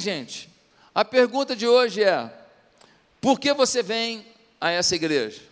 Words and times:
Gente? 0.00 0.48
A 0.94 1.04
pergunta 1.04 1.54
de 1.54 1.66
hoje 1.66 2.02
é: 2.02 2.32
por 3.20 3.40
que 3.40 3.52
você 3.52 3.82
vem 3.82 4.24
a 4.60 4.70
essa 4.70 4.94
igreja? 4.94 5.42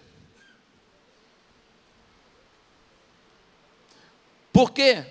Por 4.53 4.71
quê? 4.71 5.05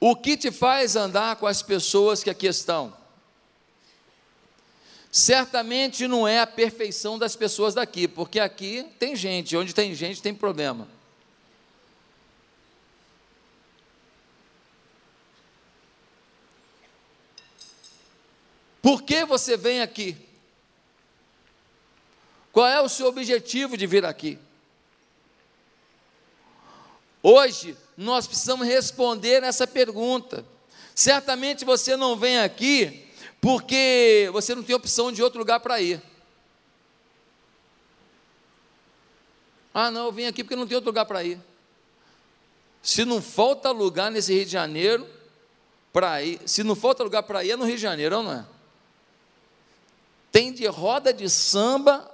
O 0.00 0.16
que 0.16 0.36
te 0.36 0.50
faz 0.50 0.96
andar 0.96 1.36
com 1.36 1.46
as 1.46 1.62
pessoas 1.62 2.22
que 2.22 2.30
aqui 2.30 2.46
estão? 2.46 2.96
Certamente 5.10 6.06
não 6.06 6.28
é 6.28 6.40
a 6.40 6.46
perfeição 6.46 7.18
das 7.18 7.34
pessoas 7.34 7.74
daqui, 7.74 8.06
porque 8.06 8.38
aqui 8.38 8.86
tem 8.98 9.16
gente, 9.16 9.56
onde 9.56 9.74
tem 9.74 9.94
gente 9.94 10.20
tem 10.20 10.34
problema. 10.34 10.97
Por 18.88 19.02
que 19.02 19.22
você 19.22 19.54
vem 19.54 19.82
aqui? 19.82 20.16
Qual 22.50 22.66
é 22.66 22.80
o 22.80 22.88
seu 22.88 23.06
objetivo 23.06 23.76
de 23.76 23.86
vir 23.86 24.02
aqui? 24.02 24.38
Hoje 27.22 27.76
nós 27.98 28.26
precisamos 28.26 28.66
responder 28.66 29.42
essa 29.42 29.66
pergunta. 29.66 30.42
Certamente 30.94 31.66
você 31.66 31.98
não 31.98 32.16
vem 32.16 32.38
aqui 32.38 33.06
porque 33.42 34.30
você 34.32 34.54
não 34.54 34.62
tem 34.62 34.74
opção 34.74 35.12
de 35.12 35.22
outro 35.22 35.38
lugar 35.38 35.60
para 35.60 35.78
ir. 35.82 36.02
Ah, 39.74 39.90
não, 39.90 40.06
eu 40.06 40.12
vim 40.12 40.24
aqui 40.24 40.42
porque 40.42 40.56
não 40.56 40.66
tem 40.66 40.76
outro 40.76 40.88
lugar 40.88 41.04
para 41.04 41.22
ir. 41.22 41.38
Se 42.82 43.04
não 43.04 43.20
falta 43.20 43.70
lugar 43.70 44.10
nesse 44.10 44.32
Rio 44.32 44.46
de 44.46 44.52
Janeiro 44.52 45.06
para 45.92 46.22
ir, 46.22 46.40
se 46.46 46.64
não 46.64 46.74
falta 46.74 47.04
lugar 47.04 47.24
para 47.24 47.44
ir, 47.44 47.50
é 47.50 47.56
no 47.56 47.66
Rio 47.66 47.76
de 47.76 47.82
Janeiro, 47.82 48.22
não 48.22 48.32
é? 48.32 48.57
Tem 50.38 50.52
de 50.52 50.68
roda 50.68 51.12
de 51.12 51.28
samba 51.28 52.08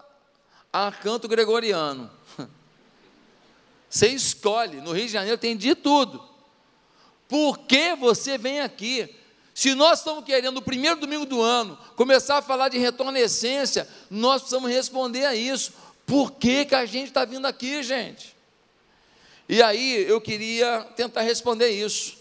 a 0.72 0.90
canto 0.90 1.28
gregoriano. 1.28 2.10
Você 3.86 4.08
escolhe, 4.08 4.80
no 4.80 4.92
Rio 4.92 5.04
de 5.04 5.12
Janeiro 5.12 5.36
tem 5.36 5.54
de 5.54 5.74
tudo. 5.74 6.26
Por 7.28 7.58
que 7.58 7.94
você 7.94 8.38
vem 8.38 8.60
aqui? 8.60 9.14
Se 9.54 9.74
nós 9.74 9.98
estamos 9.98 10.24
querendo, 10.24 10.54
no 10.54 10.62
primeiro 10.62 10.98
domingo 10.98 11.26
do 11.26 11.42
ano, 11.42 11.78
começar 11.96 12.38
a 12.38 12.42
falar 12.42 12.70
de 12.70 12.78
essência, 13.18 13.86
nós 14.08 14.40
precisamos 14.40 14.70
responder 14.70 15.26
a 15.26 15.34
isso. 15.34 15.74
Por 16.06 16.32
que, 16.32 16.64
que 16.64 16.74
a 16.74 16.86
gente 16.86 17.08
está 17.08 17.26
vindo 17.26 17.46
aqui, 17.46 17.82
gente? 17.82 18.34
E 19.46 19.62
aí 19.62 20.02
eu 20.08 20.18
queria 20.18 20.80
tentar 20.96 21.20
responder 21.20 21.68
isso. 21.68 22.16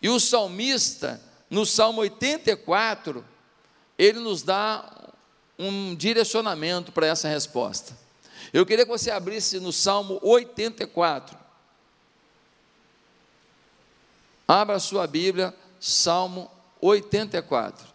E 0.00 0.08
o 0.08 0.20
salmista, 0.20 1.20
no 1.50 1.66
Salmo 1.66 2.02
84, 2.02 3.31
ele 3.98 4.18
nos 4.18 4.42
dá 4.42 5.12
um 5.58 5.94
direcionamento 5.94 6.92
para 6.92 7.06
essa 7.06 7.28
resposta. 7.28 7.96
Eu 8.52 8.66
queria 8.66 8.84
que 8.84 8.90
você 8.90 9.10
abrisse 9.10 9.60
no 9.60 9.72
Salmo 9.72 10.18
84. 10.22 11.38
Abra 14.46 14.78
sua 14.78 15.06
Bíblia, 15.06 15.54
Salmo 15.80 16.50
84. 16.80 17.92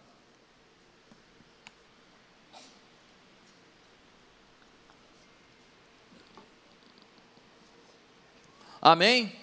Amém? 8.81 9.35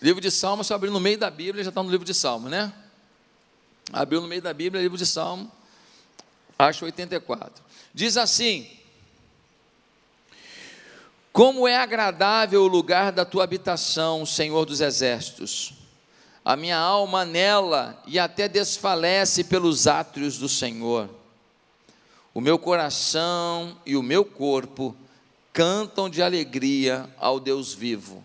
Livro 0.00 0.20
de 0.20 0.30
Salmo, 0.30 0.62
se 0.62 0.72
abrir 0.72 0.90
no 0.90 1.00
meio 1.00 1.18
da 1.18 1.28
Bíblia, 1.28 1.64
já 1.64 1.70
está 1.70 1.82
no 1.82 1.90
livro 1.90 2.06
de 2.06 2.14
Salmo, 2.14 2.48
né? 2.48 2.72
Abriu 3.90 4.20
no 4.20 4.28
meio 4.28 4.42
da 4.42 4.52
Bíblia, 4.52 4.82
livro 4.82 4.98
de 4.98 5.06
Salmo, 5.06 5.50
acho 6.58 6.84
84. 6.84 7.64
Diz 7.94 8.16
assim: 8.16 8.68
Como 11.32 11.66
é 11.66 11.76
agradável 11.76 12.62
o 12.62 12.68
lugar 12.68 13.10
da 13.10 13.24
tua 13.24 13.44
habitação, 13.44 14.26
Senhor 14.26 14.64
dos 14.66 14.80
exércitos. 14.80 15.74
A 16.44 16.56
minha 16.56 16.76
alma 16.76 17.24
nela 17.24 18.02
e 18.06 18.18
até 18.18 18.48
desfalece 18.48 19.44
pelos 19.44 19.86
átrios 19.86 20.38
do 20.38 20.48
Senhor. 20.48 21.08
O 22.34 22.40
meu 22.40 22.58
coração 22.58 23.76
e 23.86 23.96
o 23.96 24.02
meu 24.02 24.24
corpo 24.24 24.96
cantam 25.52 26.08
de 26.08 26.22
alegria 26.22 27.08
ao 27.18 27.38
Deus 27.38 27.74
vivo. 27.74 28.24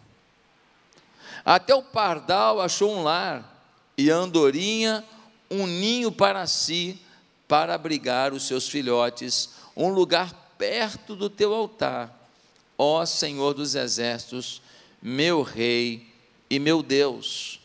Até 1.44 1.76
o 1.76 1.84
pardal 1.84 2.60
achou 2.60 2.92
um 2.92 3.04
lar, 3.04 3.56
e 3.98 4.12
a 4.12 4.16
andorinha 4.16 5.04
um 5.50 5.66
ninho 5.66 6.12
para 6.12 6.46
si, 6.48 7.00
para 7.48 7.74
abrigar 7.74 8.34
os 8.34 8.48
seus 8.48 8.68
filhotes, 8.68 9.50
um 9.76 9.90
lugar 9.90 10.34
perto 10.58 11.16
do 11.16 11.30
teu 11.30 11.54
altar, 11.54 12.30
ó 12.78 13.06
Senhor 13.06 13.54
dos 13.54 13.76
exércitos, 13.76 14.62
meu 15.02 15.42
Rei 15.42 16.08
e 16.50 16.60
meu 16.60 16.82
Deus. 16.82 17.60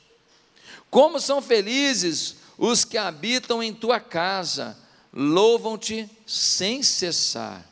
Como 0.91 1.19
são 1.21 1.41
felizes 1.41 2.37
os 2.59 2.85
que 2.85 2.99
habitam 2.99 3.63
em 3.63 3.73
tua 3.73 3.99
casa, 3.99 4.77
louvam-te 5.13 6.09
sem 6.27 6.83
cessar. 6.83 7.67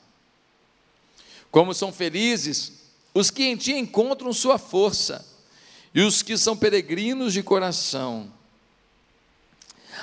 Como 1.51 1.75
são 1.75 1.93
felizes 1.93 2.73
os 3.13 3.31
que 3.31 3.45
em 3.45 3.57
ti 3.57 3.73
encontram 3.73 4.33
sua 4.33 4.59
força, 4.59 5.27
e 5.95 6.01
os 6.03 6.23
que 6.23 6.37
são 6.37 6.57
peregrinos 6.57 7.33
de 7.33 7.43
coração 7.43 8.33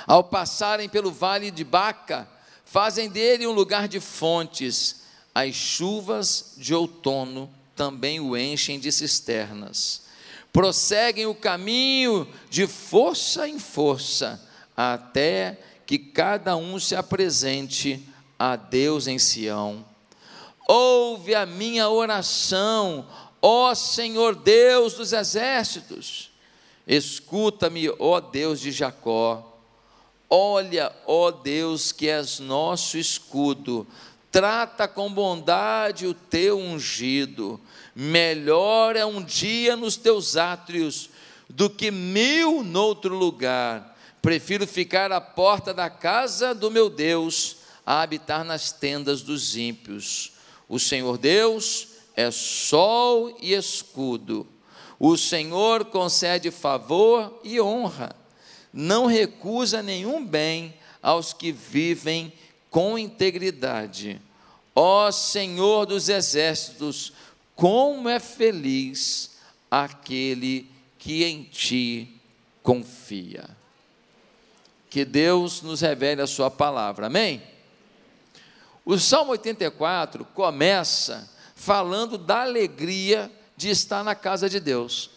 ao 0.06 0.24
passarem 0.24 0.88
pelo 0.88 1.10
vale 1.10 1.50
de 1.50 1.64
Baca, 1.64 2.28
fazem 2.64 3.08
dele 3.08 3.46
um 3.46 3.52
lugar 3.52 3.88
de 3.88 4.00
fontes. 4.00 5.02
As 5.34 5.54
chuvas 5.54 6.54
de 6.56 6.74
outono 6.74 7.50
também 7.74 8.18
o 8.18 8.36
enchem 8.36 8.78
de 8.78 8.90
cisternas. 8.90 10.02
Prosseguem 10.52 11.26
o 11.26 11.34
caminho 11.34 12.28
de 12.50 12.66
força 12.66 13.48
em 13.48 13.58
força, 13.58 14.42
até 14.76 15.58
que 15.86 15.98
cada 15.98 16.56
um 16.56 16.78
se 16.78 16.96
apresente 16.96 18.02
a 18.38 18.56
Deus 18.56 19.06
em 19.06 19.18
Sião. 19.18 19.84
Ouve 20.66 21.34
a 21.34 21.46
minha 21.46 21.88
oração, 21.88 23.06
ó 23.40 23.74
Senhor 23.74 24.34
Deus 24.34 24.94
dos 24.94 25.12
exércitos. 25.12 26.30
Escuta-me, 26.86 27.88
ó 27.98 28.20
Deus 28.20 28.60
de 28.60 28.72
Jacó 28.72 29.47
Olha, 30.30 30.92
ó 31.06 31.30
Deus, 31.30 31.90
que 31.90 32.06
és 32.08 32.38
nosso 32.38 32.98
escudo, 32.98 33.86
trata 34.30 34.86
com 34.86 35.10
bondade 35.10 36.06
o 36.06 36.12
teu 36.12 36.58
ungido. 36.58 37.58
Melhor 37.94 38.94
é 38.94 39.06
um 39.06 39.22
dia 39.22 39.74
nos 39.74 39.96
teus 39.96 40.36
átrios 40.36 41.08
do 41.48 41.70
que 41.70 41.90
mil 41.90 42.62
noutro 42.62 43.16
lugar. 43.16 43.96
Prefiro 44.20 44.66
ficar 44.66 45.10
à 45.12 45.20
porta 45.20 45.72
da 45.72 45.88
casa 45.88 46.54
do 46.54 46.70
meu 46.70 46.90
Deus 46.90 47.56
a 47.86 48.02
habitar 48.02 48.44
nas 48.44 48.70
tendas 48.70 49.22
dos 49.22 49.56
ímpios. 49.56 50.32
O 50.68 50.78
Senhor 50.78 51.16
Deus 51.16 51.88
é 52.14 52.30
sol 52.30 53.34
e 53.40 53.54
escudo. 53.54 54.46
O 54.98 55.16
Senhor 55.16 55.86
concede 55.86 56.50
favor 56.50 57.40
e 57.42 57.58
honra 57.58 58.14
não 58.72 59.06
recusa 59.06 59.82
nenhum 59.82 60.24
bem 60.24 60.74
aos 61.02 61.32
que 61.32 61.52
vivem 61.52 62.32
com 62.70 62.98
integridade. 62.98 64.20
Ó 64.74 65.10
Senhor 65.10 65.86
dos 65.86 66.08
exércitos, 66.08 67.12
como 67.54 68.08
é 68.08 68.20
feliz 68.20 69.36
aquele 69.70 70.70
que 70.98 71.24
em 71.24 71.42
ti 71.44 72.20
confia. 72.62 73.48
Que 74.90 75.04
Deus 75.04 75.62
nos 75.62 75.80
revele 75.80 76.22
a 76.22 76.26
sua 76.26 76.50
palavra. 76.50 77.06
Amém? 77.06 77.42
O 78.84 78.98
Salmo 78.98 79.32
84 79.32 80.24
começa 80.26 81.28
falando 81.54 82.16
da 82.16 82.42
alegria 82.42 83.30
de 83.56 83.68
estar 83.68 84.02
na 84.04 84.14
casa 84.14 84.48
de 84.48 84.60
Deus. 84.60 85.10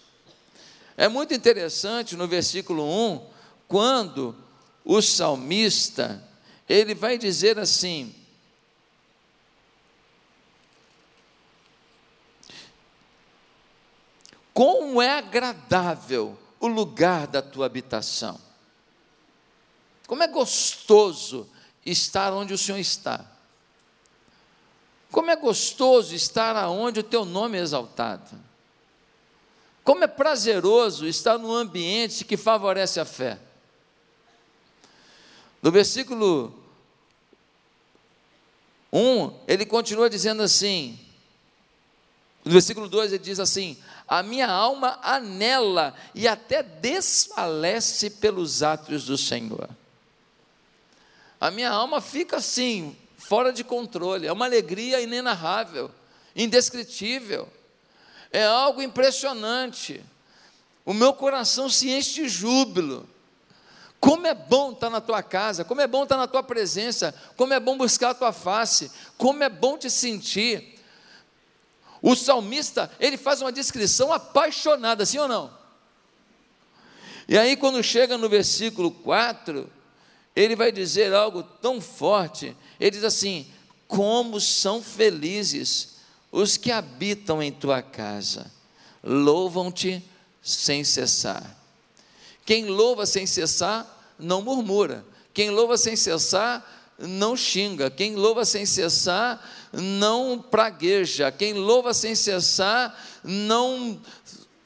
É 0.98 1.08
muito 1.08 1.34
interessante 1.34 2.16
no 2.16 2.28
versículo 2.28 2.84
1 2.84 3.26
quando 3.72 4.36
o 4.84 5.02
salmista, 5.02 6.22
ele 6.68 6.94
vai 6.94 7.18
dizer 7.18 7.58
assim: 7.58 8.14
Como 14.54 15.02
é 15.02 15.12
agradável 15.12 16.38
o 16.60 16.68
lugar 16.68 17.28
da 17.28 17.42
tua 17.42 17.66
habitação. 17.66 18.38
Como 20.06 20.22
é 20.22 20.28
gostoso 20.28 21.50
estar 21.86 22.34
onde 22.34 22.54
o 22.54 22.58
Senhor 22.58 22.78
está. 22.78 23.26
Como 25.10 25.32
é 25.32 25.36
gostoso 25.38 26.14
estar 26.14 26.58
aonde 26.58 27.00
o 27.00 27.04
teu 27.04 27.24
nome 27.24 27.58
é 27.58 27.62
exaltado. 27.62 28.38
Como 29.82 30.04
é 30.04 30.08
prazeroso 30.08 31.08
estar 31.08 31.38
num 31.38 31.54
ambiente 31.54 32.26
que 32.26 32.36
favorece 32.36 33.00
a 33.00 33.06
fé. 33.06 33.40
No 35.62 35.72
versículo 35.72 36.54
1, 38.92 39.40
ele 39.48 39.66
continua 39.66 40.10
dizendo 40.10 40.42
assim, 40.42 41.00
no 42.44 42.52
versículo 42.52 42.90
2 42.90 43.14
ele 43.14 43.24
diz 43.24 43.40
assim: 43.40 43.78
A 44.08 44.24
minha 44.24 44.50
alma 44.50 45.00
anela 45.04 45.94
e 46.16 46.28
até 46.28 46.64
desfalece 46.64 48.10
pelos 48.10 48.64
átrios 48.64 49.06
do 49.06 49.18
Senhor. 49.18 49.70
A 51.40 51.50
minha 51.52 51.70
alma 51.70 52.02
fica 52.02 52.38
assim, 52.38 52.96
fora 53.18 53.54
de 53.54 53.64
controle, 53.64 54.28
é 54.28 54.32
uma 54.32 54.46
alegria 54.46 55.02
inenarrável, 55.02 55.92
indescritível, 56.36 57.48
é 58.32 58.46
algo 58.46 58.82
impressionante. 58.82 60.04
O 60.86 60.94
meu 60.94 61.14
coração 61.14 61.70
se 61.70 61.90
enche 61.90 62.24
de 62.24 62.30
júbilo. 62.30 63.08
Como 64.02 64.26
é 64.26 64.34
bom 64.34 64.72
estar 64.72 64.90
na 64.90 65.00
tua 65.00 65.22
casa, 65.22 65.64
como 65.64 65.80
é 65.80 65.86
bom 65.86 66.02
estar 66.04 66.18
na 66.18 66.26
tua 66.26 66.42
presença, 66.42 67.14
como 67.38 67.54
é 67.54 67.60
bom 67.60 67.78
buscar 67.78 68.10
a 68.10 68.16
tua 68.16 68.34
face, 68.34 68.92
como 69.16 69.44
é 69.44 69.48
bom 69.48 69.78
te 69.78 69.92
sentir. 69.92 70.80
O 72.02 72.16
salmista, 72.16 72.92
ele 73.00 73.16
faz 73.16 73.44
uma 73.44 73.52
descrição 73.52 74.12
apaixonada, 74.12 75.06
sim 75.06 75.20
ou 75.20 75.28
não? 75.28 75.54
E 77.28 77.38
aí, 77.38 77.56
quando 77.56 77.84
chega 77.84 78.18
no 78.18 78.28
versículo 78.28 78.90
4, 78.90 79.72
ele 80.36 80.56
vai 80.56 80.72
dizer 80.72 81.14
algo 81.14 81.44
tão 81.44 81.80
forte. 81.80 82.58
Ele 82.80 82.92
diz 82.92 83.04
assim: 83.04 83.46
Como 83.88 84.42
são 84.42 84.82
felizes 84.82 85.98
os 86.32 86.58
que 86.58 86.72
habitam 86.72 87.42
em 87.42 87.52
tua 87.52 87.84
casa, 87.84 88.52
louvam-te 89.04 90.04
sem 90.42 90.84
cessar. 90.84 91.61
Quem 92.46 92.66
louva 92.66 93.06
sem 93.06 93.26
cessar, 93.26 93.86
não 94.18 94.42
murmura. 94.42 95.06
Quem 95.34 95.50
louva 95.50 95.78
sem 95.78 95.96
cessar, 95.96 96.66
não 96.98 97.36
xinga. 97.36 97.90
Quem 97.90 98.16
louva 98.16 98.46
sem 98.46 98.66
cessar, 98.66 99.42
não 99.72 100.40
pragueja. 100.40 101.32
Quem 101.32 101.54
louva 101.54 101.94
sem 101.94 102.16
cessar, 102.16 102.98
não 103.24 104.00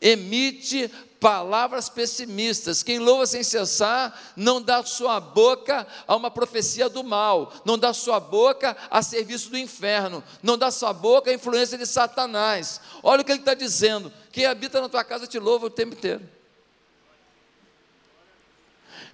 emite 0.02 0.92
palavras 1.20 1.90
pessimistas. 1.90 2.84
Quem 2.84 3.00
louva 3.00 3.26
sem 3.26 3.42
cessar, 3.42 4.34
não 4.36 4.62
dá 4.62 4.84
sua 4.84 5.20
boca 5.20 5.88
a 6.08 6.16
uma 6.16 6.30
profecia 6.30 6.88
do 6.88 7.04
mal, 7.04 7.52
não 7.66 7.78
dá 7.78 7.94
sua 7.94 8.20
boca 8.20 8.78
a 8.92 9.02
serviço 9.02 9.50
do 9.50 9.58
inferno, 9.58 10.24
não 10.44 10.58
dá 10.58 10.70
sua 10.70 10.94
boca 10.94 11.32
a 11.32 11.34
influência 11.34 11.78
de 11.78 11.86
Satanás. 11.88 12.80
Olha 13.02 13.22
o 13.22 13.26
que 13.26 13.32
ele 13.32 13.40
está 13.40 13.54
dizendo: 13.54 14.14
quem 14.32 14.46
habita 14.46 14.80
na 14.80 14.90
tua 14.90 15.04
casa 15.04 15.26
te 15.26 15.40
louva 15.40 15.66
o 15.66 15.70
tempo 15.72 15.96
inteiro. 15.96 16.35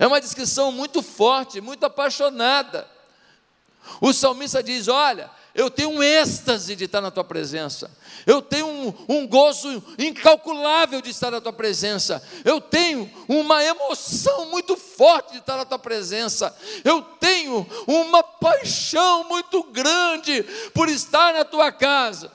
É 0.01 0.07
uma 0.07 0.19
descrição 0.19 0.71
muito 0.71 1.03
forte, 1.03 1.61
muito 1.61 1.85
apaixonada. 1.85 2.89
O 4.01 4.11
salmista 4.11 4.63
diz: 4.63 4.87
Olha, 4.87 5.29
eu 5.53 5.69
tenho 5.69 5.91
um 5.91 6.01
êxtase 6.01 6.75
de 6.75 6.85
estar 6.85 7.01
na 7.01 7.11
tua 7.11 7.23
presença, 7.23 7.95
eu 8.25 8.41
tenho 8.41 8.65
um, 8.65 8.95
um, 9.07 9.27
gozo 9.27 9.69
incalculável 9.99 11.03
de 11.03 11.11
estar 11.11 11.29
na 11.29 11.39
tua 11.39 11.53
presença, 11.53 12.27
eu 12.43 12.59
tenho 12.59 13.07
uma 13.27 13.63
emoção 13.63 14.49
muito 14.49 14.75
forte 14.75 15.33
de 15.33 15.37
estar 15.37 15.55
na 15.55 15.65
tua 15.65 15.77
presença, 15.77 16.57
eu 16.83 17.03
tenho 17.03 17.63
uma 17.85 18.23
paixão 18.23 19.25
muito 19.25 19.61
grande 19.65 20.41
por 20.73 20.89
estar 20.89 21.31
na 21.31 21.45
tua 21.45 21.71
casa. 21.71 22.31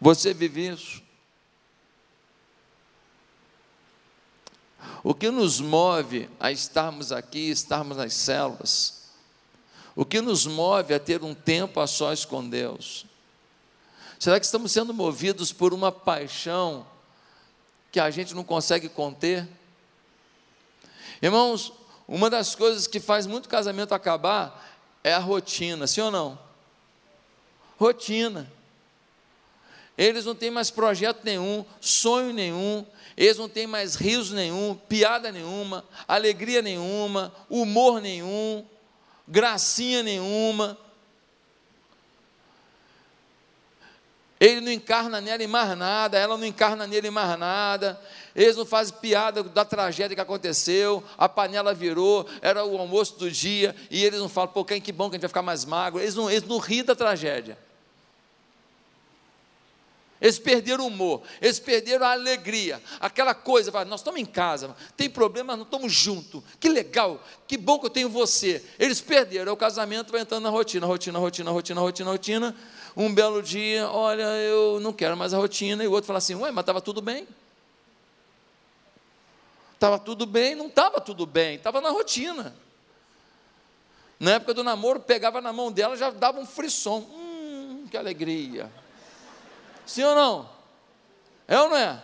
Você 0.00 0.32
vive 0.32 0.68
isso? 0.68 1.07
O 5.02 5.14
que 5.14 5.30
nos 5.30 5.60
move 5.60 6.28
a 6.38 6.50
estarmos 6.50 7.12
aqui, 7.12 7.50
estarmos 7.50 7.96
nas 7.96 8.14
células? 8.14 8.98
O 9.94 10.04
que 10.04 10.20
nos 10.20 10.46
move 10.46 10.94
a 10.94 11.00
ter 11.00 11.22
um 11.22 11.34
tempo 11.34 11.80
a 11.80 11.86
sós 11.86 12.24
com 12.24 12.48
Deus? 12.48 13.06
Será 14.18 14.38
que 14.38 14.46
estamos 14.46 14.72
sendo 14.72 14.92
movidos 14.92 15.52
por 15.52 15.72
uma 15.72 15.92
paixão 15.92 16.86
que 17.90 18.00
a 18.00 18.10
gente 18.10 18.34
não 18.34 18.44
consegue 18.44 18.88
conter? 18.88 19.48
Irmãos, 21.22 21.72
uma 22.06 22.28
das 22.28 22.54
coisas 22.54 22.86
que 22.86 23.00
faz 23.00 23.26
muito 23.26 23.48
casamento 23.48 23.94
acabar 23.94 24.78
é 25.04 25.12
a 25.12 25.18
rotina, 25.18 25.86
sim 25.86 26.00
ou 26.00 26.10
não? 26.10 26.38
Rotina. 27.78 28.50
Eles 29.96 30.24
não 30.24 30.34
têm 30.34 30.50
mais 30.50 30.70
projeto 30.70 31.24
nenhum, 31.24 31.64
sonho 31.80 32.32
nenhum, 32.32 32.86
eles 33.18 33.36
não 33.36 33.48
têm 33.48 33.66
mais 33.66 33.96
riso 33.96 34.32
nenhum, 34.32 34.76
piada 34.88 35.32
nenhuma, 35.32 35.84
alegria 36.06 36.62
nenhuma, 36.62 37.34
humor 37.50 38.00
nenhum, 38.00 38.64
gracinha 39.26 40.04
nenhuma. 40.04 40.78
Ele 44.38 44.60
não 44.60 44.70
encarna 44.70 45.20
nela 45.20 45.42
em 45.42 45.48
mais 45.48 45.76
nada, 45.76 46.16
ela 46.16 46.36
não 46.36 46.46
encarna 46.46 46.86
nele 46.86 47.08
em 47.08 47.10
mais 47.10 47.36
nada. 47.36 48.00
Eles 48.36 48.54
não 48.54 48.64
fazem 48.64 48.94
piada 49.00 49.42
da 49.42 49.64
tragédia 49.64 50.14
que 50.14 50.22
aconteceu, 50.22 51.02
a 51.18 51.28
panela 51.28 51.74
virou, 51.74 52.24
era 52.40 52.64
o 52.64 52.78
almoço 52.78 53.18
do 53.18 53.28
dia, 53.28 53.74
e 53.90 54.04
eles 54.04 54.20
não 54.20 54.28
falam, 54.28 54.52
pô, 54.52 54.64
que 54.64 54.92
bom 54.92 55.10
que 55.10 55.16
a 55.16 55.18
gente 55.18 55.22
vai 55.22 55.28
ficar 55.28 55.42
mais 55.42 55.64
magro. 55.64 56.00
Eles 56.00 56.14
não, 56.14 56.30
eles 56.30 56.48
não 56.48 56.58
riem 56.58 56.84
da 56.84 56.94
tragédia. 56.94 57.58
Eles 60.20 60.38
perderam 60.38 60.84
o 60.84 60.86
humor, 60.88 61.22
eles 61.40 61.60
perderam 61.60 62.04
a 62.04 62.10
alegria, 62.10 62.82
aquela 62.98 63.34
coisa, 63.34 63.70
nós 63.84 64.00
estamos 64.00 64.20
em 64.20 64.26
casa, 64.26 64.74
tem 64.96 65.08
problema, 65.08 65.56
nós 65.56 65.64
estamos 65.64 65.92
juntos, 65.92 66.42
que 66.58 66.68
legal, 66.68 67.22
que 67.46 67.56
bom 67.56 67.78
que 67.78 67.86
eu 67.86 67.90
tenho 67.90 68.08
você. 68.08 68.64
Eles 68.78 69.00
perderam, 69.00 69.52
o 69.52 69.56
casamento 69.56 70.10
vai 70.10 70.22
entrando 70.22 70.42
na 70.42 70.50
rotina, 70.50 70.86
rotina, 70.86 71.18
rotina, 71.20 71.50
rotina, 71.50 71.80
rotina, 71.80 72.10
rotina. 72.10 72.56
Um 72.96 73.14
belo 73.14 73.40
dia, 73.40 73.88
olha, 73.88 74.24
eu 74.24 74.80
não 74.80 74.92
quero 74.92 75.16
mais 75.16 75.32
a 75.32 75.38
rotina, 75.38 75.84
e 75.84 75.86
o 75.86 75.92
outro 75.92 76.08
fala 76.08 76.18
assim, 76.18 76.34
ué, 76.34 76.50
mas 76.50 76.62
estava 76.62 76.80
tudo 76.80 77.00
bem. 77.00 77.26
Estava 79.74 80.00
tudo 80.00 80.26
bem, 80.26 80.56
não 80.56 80.66
estava 80.66 81.00
tudo 81.00 81.24
bem, 81.24 81.54
estava 81.54 81.80
na 81.80 81.90
rotina. 81.90 82.56
Na 84.18 84.32
época 84.32 84.52
do 84.52 84.64
namoro, 84.64 84.98
pegava 84.98 85.40
na 85.40 85.52
mão 85.52 85.70
dela, 85.70 85.96
já 85.96 86.10
dava 86.10 86.40
um 86.40 86.46
frisson, 86.46 86.98
hum, 86.98 87.86
que 87.88 87.96
alegria. 87.96 88.68
Sim 89.88 90.04
ou 90.04 90.14
não? 90.14 90.50
É 91.48 91.58
ou 91.58 91.70
não 91.70 91.76
é? 91.76 91.98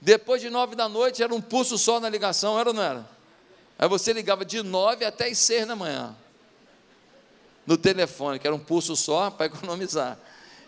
Depois 0.00 0.40
de 0.40 0.48
nove 0.48 0.74
da 0.74 0.88
noite 0.88 1.22
era 1.22 1.34
um 1.34 1.40
pulso 1.40 1.76
só 1.76 2.00
na 2.00 2.08
ligação, 2.08 2.58
era 2.58 2.70
ou 2.70 2.74
não 2.74 2.82
era? 2.82 3.06
Aí 3.78 3.86
você 3.86 4.14
ligava 4.14 4.42
de 4.42 4.62
nove 4.62 5.04
até 5.04 5.28
as 5.28 5.36
seis 5.36 5.66
da 5.66 5.76
manhã. 5.76 6.16
No 7.66 7.76
telefone, 7.76 8.38
que 8.38 8.46
era 8.46 8.56
um 8.56 8.58
pulso 8.58 8.96
só 8.96 9.28
para 9.30 9.46
economizar. 9.46 10.18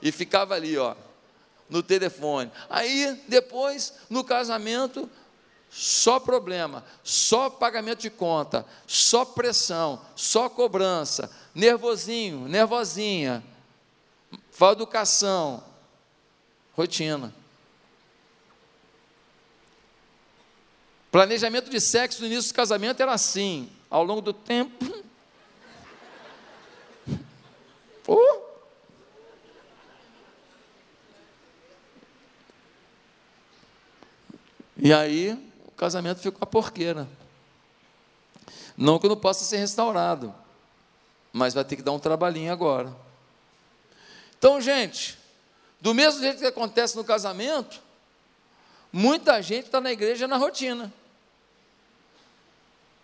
E 0.02 0.12
ficava 0.12 0.54
ali, 0.54 0.76
ó, 0.76 0.94
no 1.70 1.82
telefone. 1.82 2.52
Aí, 2.68 3.18
depois, 3.26 3.94
no 4.10 4.22
casamento, 4.22 5.08
só 5.70 6.20
problema, 6.20 6.84
só 7.02 7.48
pagamento 7.48 8.00
de 8.00 8.10
conta, 8.10 8.66
só 8.86 9.24
pressão, 9.24 10.02
só 10.14 10.50
cobrança, 10.50 11.30
nervosinho, 11.54 12.46
nervosinha, 12.46 13.42
Fala 14.60 14.72
educação, 14.72 15.64
rotina. 16.74 17.32
Planejamento 21.10 21.70
de 21.70 21.80
sexo 21.80 22.20
no 22.20 22.26
início 22.26 22.52
do 22.52 22.56
casamento 22.56 23.00
era 23.00 23.10
assim, 23.10 23.70
ao 23.88 24.04
longo 24.04 24.20
do 24.20 24.34
tempo. 24.34 24.84
Oh. 28.06 28.40
E 34.76 34.92
aí 34.92 35.32
o 35.64 35.70
casamento 35.70 36.18
ficou 36.18 36.40
a 36.42 36.46
porqueira. 36.46 37.08
Não 38.76 38.98
que 38.98 39.08
não 39.08 39.16
possa 39.16 39.44
ser 39.44 39.58
restaurado, 39.58 40.34
mas 41.32 41.54
vai 41.54 41.64
ter 41.64 41.76
que 41.76 41.82
dar 41.82 41.92
um 41.92 42.00
trabalhinho 42.00 42.52
agora. 42.52 42.92
Então, 44.40 44.58
gente, 44.58 45.18
do 45.82 45.92
mesmo 45.92 46.22
jeito 46.22 46.38
que 46.38 46.46
acontece 46.46 46.96
no 46.96 47.04
casamento, 47.04 47.78
muita 48.90 49.42
gente 49.42 49.66
está 49.66 49.82
na 49.82 49.92
igreja 49.92 50.26
na 50.26 50.38
rotina. 50.38 50.90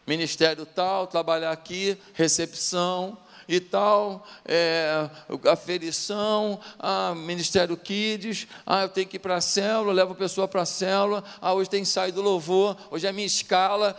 Ministério 0.07 0.65
tal, 0.65 1.07
trabalhar 1.07 1.53
aqui, 1.53 1.99
recepção 2.15 3.19
e 3.47 3.61
tal, 3.61 4.27
é, 4.47 5.11
aferição, 5.53 6.59
ah, 6.79 7.15
Ministério 7.15 7.77
Kids, 7.77 8.49
ah, 8.65 8.85
eu 8.85 8.89
tenho 8.89 9.07
que 9.07 9.17
ir 9.17 9.21
para 9.21 9.37
a 9.37 9.41
célula, 9.43 9.93
levo 9.93 10.13
a 10.13 10.17
pessoa 10.17 10.49
para 10.49 10.63
a 10.63 10.67
célula, 10.67 11.23
ah, 11.39 11.53
hoje 11.53 11.69
tem 11.69 11.83
ensaio 11.83 12.15
do 12.15 12.23
louvor, 12.23 12.79
hoje 12.91 13.07
é 13.07 13.11
a 13.11 13.13
minha 13.13 13.27
escala. 13.27 13.95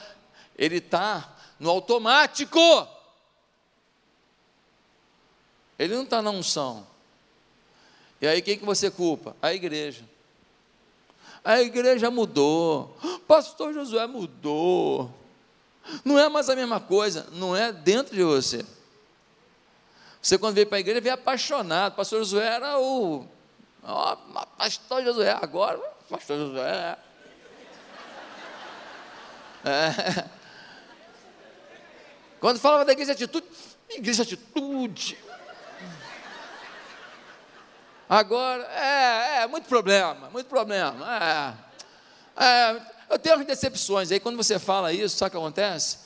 Ele 0.57 0.77
está 0.77 1.37
no 1.59 1.69
automático. 1.69 2.59
Ele 5.77 5.93
não 5.93 6.03
está 6.03 6.19
na 6.19 6.31
unção. 6.31 6.96
E 8.21 8.27
aí 8.27 8.41
quem 8.41 8.57
que 8.57 8.65
você 8.65 8.89
culpa? 8.89 9.35
A 9.41 9.53
igreja. 9.53 10.03
A 11.43 11.61
igreja 11.61 12.09
mudou. 12.11 12.97
Pastor 13.27 13.73
Josué 13.73 14.05
mudou. 14.07 15.13
Não 16.03 16.19
é 16.19 16.27
mais 16.27 16.49
a 16.49 16.55
mesma 16.55 16.79
coisa, 16.79 17.27
não 17.31 17.55
é 17.55 17.71
dentro 17.71 18.15
de 18.15 18.23
você. 18.23 18.65
Você, 20.21 20.37
quando 20.37 20.55
veio 20.55 20.67
para 20.67 20.77
a 20.77 20.81
igreja, 20.81 20.99
veio 20.99 21.15
apaixonado. 21.15 21.95
Pastor 21.95 22.19
Josué 22.19 22.45
era 22.45 22.77
o. 22.77 23.25
Ó, 23.83 24.15
pastor 24.57 25.03
Josué, 25.03 25.31
agora, 25.41 25.79
pastor 26.09 26.37
Josué. 26.37 26.97
É. 29.63 30.25
Quando 32.39 32.59
falava 32.59 32.85
da 32.85 32.91
igreja 32.91 33.15
de 33.15 33.23
atitude, 33.23 33.47
igreja 33.89 34.25
de 34.25 34.33
atitude. 34.33 35.17
Agora, 38.09 38.63
é, 38.63 39.43
é, 39.43 39.47
muito 39.47 39.67
problema, 39.67 40.29
muito 40.29 40.47
problema. 40.47 41.57
É, 42.37 42.43
é, 42.43 42.81
eu 43.09 43.19
tenho 43.19 43.39
as 43.39 43.45
decepções. 43.45 44.11
Aí 44.11 44.19
quando 44.19 44.37
você 44.37 44.57
fala 44.57 44.93
isso, 44.93 45.17
sabe 45.17 45.29
o 45.29 45.31
que 45.31 45.37
acontece? 45.37 45.97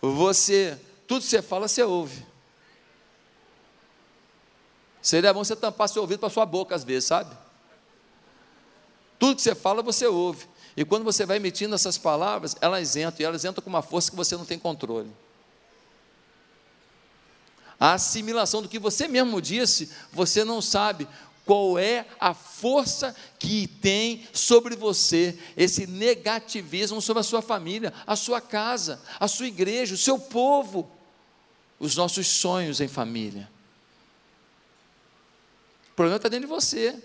Você, 0.00 0.78
tudo 1.06 1.22
que 1.22 1.28
você 1.28 1.42
fala, 1.42 1.66
você 1.66 1.82
ouve. 1.82 2.24
Seria 5.00 5.34
bom 5.34 5.42
você 5.42 5.56
tampar 5.56 5.88
seu 5.88 6.02
ouvido 6.02 6.20
para 6.20 6.30
sua 6.30 6.46
boca 6.46 6.76
às 6.76 6.84
vezes, 6.84 7.08
sabe? 7.08 7.36
Tudo 9.18 9.36
que 9.36 9.42
você 9.42 9.54
fala, 9.54 9.82
você 9.82 10.06
ouve. 10.06 10.48
E 10.76 10.84
quando 10.84 11.02
você 11.02 11.26
vai 11.26 11.36
emitindo 11.36 11.74
essas 11.74 11.98
palavras, 11.98 12.56
elas 12.60 12.96
entram, 12.96 13.20
e 13.20 13.24
elas 13.24 13.44
entram 13.44 13.62
com 13.62 13.68
uma 13.68 13.82
força 13.82 14.10
que 14.10 14.16
você 14.16 14.36
não 14.36 14.44
tem 14.44 14.58
controle. 14.58 15.10
A 17.78 17.94
assimilação 17.94 18.62
do 18.62 18.68
que 18.68 18.78
você 18.78 19.08
mesmo 19.08 19.42
disse, 19.42 19.90
você 20.12 20.44
não 20.44 20.62
sabe 20.62 21.08
qual 21.44 21.78
é 21.78 22.06
a 22.20 22.34
força 22.34 23.14
que 23.38 23.66
tem 23.66 24.26
sobre 24.32 24.76
você, 24.76 25.38
esse 25.56 25.86
negativismo 25.86 27.02
sobre 27.02 27.20
a 27.20 27.24
sua 27.24 27.42
família, 27.42 27.92
a 28.06 28.14
sua 28.14 28.40
casa, 28.40 29.00
a 29.18 29.26
sua 29.26 29.46
igreja, 29.46 29.94
o 29.94 29.98
seu 29.98 30.18
povo, 30.18 30.90
os 31.78 31.96
nossos 31.96 32.28
sonhos 32.28 32.80
em 32.80 32.88
família. 32.88 33.50
O 35.90 35.94
problema 35.94 36.16
está 36.16 36.28
dentro 36.28 36.46
de 36.46 36.54
você. 36.54 37.02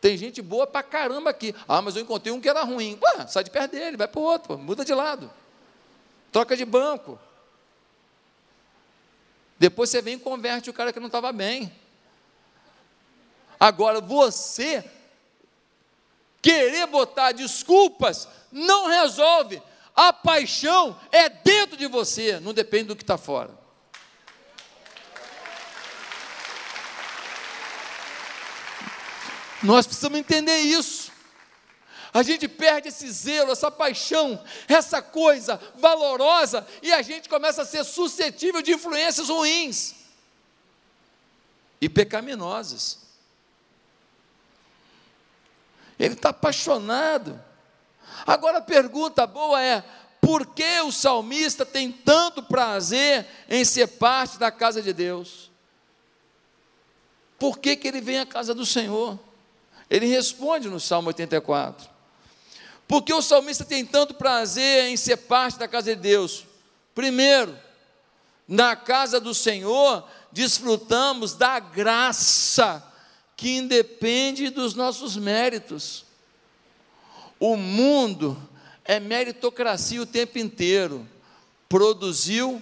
Tem 0.00 0.16
gente 0.16 0.40
boa 0.40 0.66
pra 0.66 0.82
caramba 0.82 1.30
aqui. 1.30 1.54
Ah, 1.66 1.82
mas 1.82 1.96
eu 1.96 2.02
encontrei 2.02 2.32
um 2.32 2.40
que 2.40 2.48
era 2.48 2.62
ruim. 2.62 2.98
Ué, 3.02 3.26
sai 3.26 3.42
de 3.42 3.50
perto 3.50 3.72
dele, 3.72 3.96
vai 3.96 4.06
para 4.06 4.20
o 4.20 4.22
outro, 4.22 4.58
muda 4.58 4.84
de 4.84 4.94
lado. 4.94 5.30
Troca 6.30 6.56
de 6.56 6.64
banco. 6.64 7.18
Depois 9.58 9.90
você 9.90 10.00
vem 10.00 10.14
e 10.14 10.20
converte 10.20 10.70
o 10.70 10.72
cara 10.72 10.92
que 10.92 11.00
não 11.00 11.06
estava 11.06 11.32
bem. 11.32 11.72
Agora, 13.58 14.00
você 14.00 14.84
querer 16.40 16.86
botar 16.86 17.32
desculpas 17.32 18.28
não 18.52 18.86
resolve. 18.86 19.62
A 19.94 20.12
paixão 20.12 20.98
é 21.10 21.28
dentro 21.28 21.76
de 21.76 21.86
você, 21.86 22.38
não 22.38 22.54
depende 22.54 22.84
do 22.84 22.96
que 22.96 23.02
está 23.02 23.18
fora. 23.18 23.50
Nós 29.62 29.86
precisamos 29.86 30.18
entender 30.18 30.58
isso. 30.58 31.10
A 32.14 32.22
gente 32.22 32.48
perde 32.48 32.88
esse 32.88 33.10
zelo, 33.10 33.52
essa 33.52 33.70
paixão, 33.70 34.42
essa 34.66 35.02
coisa 35.02 35.60
valorosa, 35.76 36.66
e 36.82 36.92
a 36.92 37.02
gente 37.02 37.28
começa 37.28 37.62
a 37.62 37.66
ser 37.66 37.84
suscetível 37.84 38.62
de 38.62 38.72
influências 38.72 39.28
ruins 39.28 39.94
e 41.80 41.88
pecaminosas. 41.88 43.07
Ele 45.98 46.14
está 46.14 46.30
apaixonado. 46.30 47.42
Agora 48.26 48.58
a 48.58 48.62
pergunta 48.62 49.26
boa 49.26 49.62
é: 49.62 49.82
por 50.20 50.46
que 50.46 50.80
o 50.80 50.92
salmista 50.92 51.64
tem 51.64 51.90
tanto 51.90 52.42
prazer 52.42 53.26
em 53.48 53.64
ser 53.64 53.86
parte 53.86 54.38
da 54.38 54.50
casa 54.50 54.82
de 54.82 54.92
Deus? 54.92 55.50
Por 57.38 57.58
que, 57.58 57.76
que 57.76 57.86
ele 57.86 58.00
vem 58.00 58.18
à 58.18 58.26
casa 58.26 58.54
do 58.54 58.66
Senhor? 58.66 59.18
Ele 59.88 60.06
responde 60.06 60.68
no 60.68 60.80
Salmo 60.80 61.08
84. 61.08 61.88
Por 62.86 63.02
que 63.02 63.12
o 63.12 63.22
salmista 63.22 63.64
tem 63.64 63.84
tanto 63.84 64.14
prazer 64.14 64.84
em 64.88 64.96
ser 64.96 65.18
parte 65.18 65.58
da 65.58 65.68
casa 65.68 65.94
de 65.94 66.00
Deus? 66.00 66.46
Primeiro, 66.94 67.56
na 68.46 68.74
casa 68.74 69.20
do 69.20 69.34
Senhor, 69.34 70.04
desfrutamos 70.32 71.34
da 71.34 71.58
graça 71.58 72.82
que 73.38 73.56
independe 73.56 74.50
dos 74.50 74.74
nossos 74.74 75.16
méritos. 75.16 76.04
O 77.38 77.56
mundo 77.56 78.36
é 78.84 78.98
meritocracia 78.98 80.02
o 80.02 80.06
tempo 80.06 80.40
inteiro. 80.40 81.08
Produziu 81.68 82.60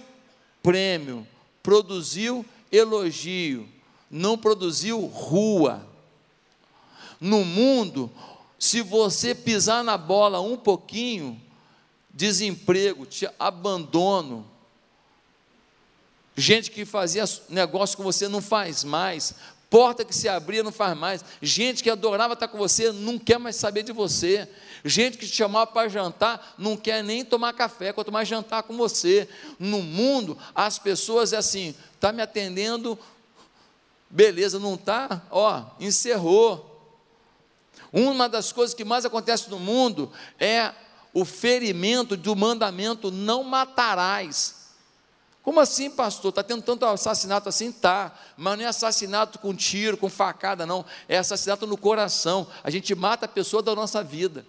prêmio, 0.61 1.27
produziu 1.63 2.45
elogio, 2.71 3.67
não 4.11 4.37
produziu 4.37 4.99
rua. 5.07 5.83
No 7.19 7.43
mundo, 7.43 8.11
se 8.59 8.81
você 8.81 9.33
pisar 9.33 9.83
na 9.83 9.97
bola 9.97 10.39
um 10.39 10.55
pouquinho, 10.55 11.41
desemprego, 12.11 13.03
te 13.03 13.27
abandono. 13.39 14.47
Gente 16.35 16.69
que 16.69 16.85
fazia 16.85 17.25
negócio 17.49 17.97
com 17.97 18.03
você 18.03 18.27
não 18.27 18.43
faz 18.43 18.83
mais, 18.83 19.33
Porta 19.69 20.05
que 20.05 20.15
se 20.15 20.29
abria 20.29 20.63
não 20.63 20.71
faz 20.71 20.97
mais. 20.97 21.25
Gente 21.41 21.83
que 21.83 21.89
adorava 21.89 22.33
estar 22.33 22.47
com 22.47 22.57
você 22.57 22.91
não 22.91 23.19
quer 23.19 23.37
mais 23.37 23.57
saber 23.57 23.83
de 23.83 23.91
você. 23.91 24.47
Gente 24.85 25.17
que 25.17 25.27
te 25.27 25.35
chamava 25.35 25.67
para 25.67 25.89
jantar 25.89 26.55
não 26.57 26.77
quer 26.77 27.03
nem 27.03 27.25
tomar 27.25 27.51
café, 27.53 27.91
quanto 27.91 28.11
mais 28.11 28.27
jantar 28.29 28.63
com 28.63 28.77
você. 28.77 29.27
No 29.59 29.81
mundo, 29.81 30.37
as 30.55 30.79
pessoas 30.79 31.33
é 31.33 31.37
assim: 31.37 31.75
está 31.93 32.13
me 32.13 32.21
atendendo, 32.21 32.97
beleza, 34.09 34.57
não 34.57 34.75
está? 34.75 35.21
Ó, 35.29 35.65
encerrou. 35.81 36.73
Uma 37.91 38.29
das 38.29 38.53
coisas 38.53 38.73
que 38.73 38.85
mais 38.85 39.05
acontece 39.05 39.49
no 39.49 39.59
mundo 39.59 40.11
é 40.39 40.71
o 41.13 41.25
ferimento 41.25 42.15
do 42.15 42.35
mandamento: 42.37 43.11
não 43.11 43.43
matarás. 43.43 44.56
Como 45.47 45.61
assim, 45.61 45.89
pastor? 45.89 46.27
Está 46.27 46.43
tendo 46.43 46.61
tanto 46.61 46.85
assassinato 46.85 47.47
assim? 47.47 47.71
Tá, 47.71 48.13
mas 48.35 48.57
não 48.57 48.65
é 48.65 48.67
assassinato 48.67 49.39
com 49.39 49.55
tiro, 49.55 49.95
com 49.95 50.09
facada, 50.09 50.65
não. 50.65 50.83
É 51.07 51.17
assassinato 51.17 51.65
no 51.65 51.77
coração. 51.77 52.45
A 52.61 52.69
gente 52.69 52.93
mata 52.93 53.27
a 53.27 53.29
pessoa 53.29 53.63
da 53.63 53.73
nossa 53.73 54.03
vida. 54.03 54.45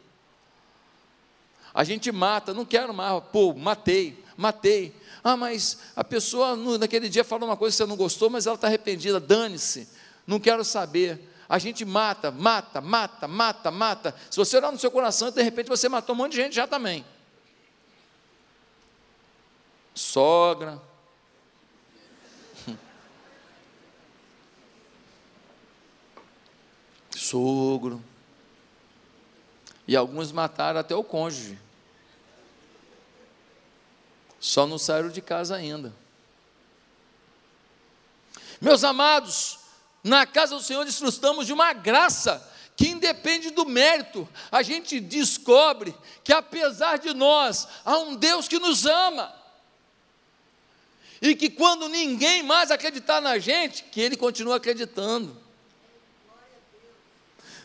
A 1.72 1.84
gente 1.84 2.10
mata, 2.10 2.52
não 2.52 2.64
quero 2.64 2.92
mais, 2.92 3.22
pô, 3.30 3.54
matei, 3.54 4.24
matei. 4.36 4.92
Ah, 5.22 5.36
mas 5.36 5.78
a 5.94 6.02
pessoa 6.02 6.56
naquele 6.56 7.08
dia 7.08 7.22
falou 7.22 7.48
uma 7.48 7.56
coisa 7.56 7.76
que 7.76 7.76
você 7.76 7.88
não 7.88 7.96
gostou, 7.96 8.28
mas 8.28 8.48
ela 8.48 8.56
está 8.56 8.66
arrependida, 8.66 9.20
dane-se, 9.20 9.88
não 10.26 10.40
quero 10.40 10.64
saber. 10.64 11.32
A 11.48 11.60
gente 11.60 11.84
mata, 11.84 12.32
mata, 12.32 12.80
mata, 12.80 13.28
mata, 13.28 13.70
mata. 13.70 14.14
Se 14.28 14.36
você 14.36 14.56
olhar 14.56 14.72
no 14.72 14.78
seu 14.80 14.90
coração, 14.90 15.30
de 15.30 15.42
repente 15.44 15.68
você 15.68 15.88
matou 15.88 16.12
um 16.16 16.18
monte 16.18 16.32
de 16.32 16.38
gente 16.38 16.56
já 16.56 16.66
também. 16.66 17.04
Sogra, 19.98 20.80
sogro. 27.16 28.00
E 29.88 29.96
alguns 29.96 30.30
mataram 30.30 30.78
até 30.78 30.94
o 30.94 31.02
cônjuge. 31.02 31.58
Só 34.38 34.68
não 34.68 34.78
saíram 34.78 35.08
de 35.08 35.20
casa 35.20 35.56
ainda. 35.56 35.92
Meus 38.60 38.84
amados, 38.84 39.58
na 40.04 40.24
casa 40.24 40.54
do 40.54 40.62
Senhor 40.62 40.84
desfrutamos 40.84 41.44
de 41.44 41.52
uma 41.52 41.72
graça 41.72 42.48
que 42.76 42.86
independe 42.86 43.50
do 43.50 43.66
mérito. 43.66 44.28
A 44.52 44.62
gente 44.62 45.00
descobre 45.00 45.92
que 46.22 46.32
apesar 46.32 47.00
de 47.00 47.12
nós, 47.12 47.66
há 47.84 47.98
um 47.98 48.14
Deus 48.14 48.46
que 48.46 48.60
nos 48.60 48.86
ama. 48.86 49.36
E 51.20 51.34
que 51.34 51.50
quando 51.50 51.88
ninguém 51.88 52.42
mais 52.42 52.70
acreditar 52.70 53.20
na 53.20 53.38
gente, 53.38 53.84
que 53.84 54.00
ele 54.00 54.16
continua 54.16 54.56
acreditando. 54.56 55.36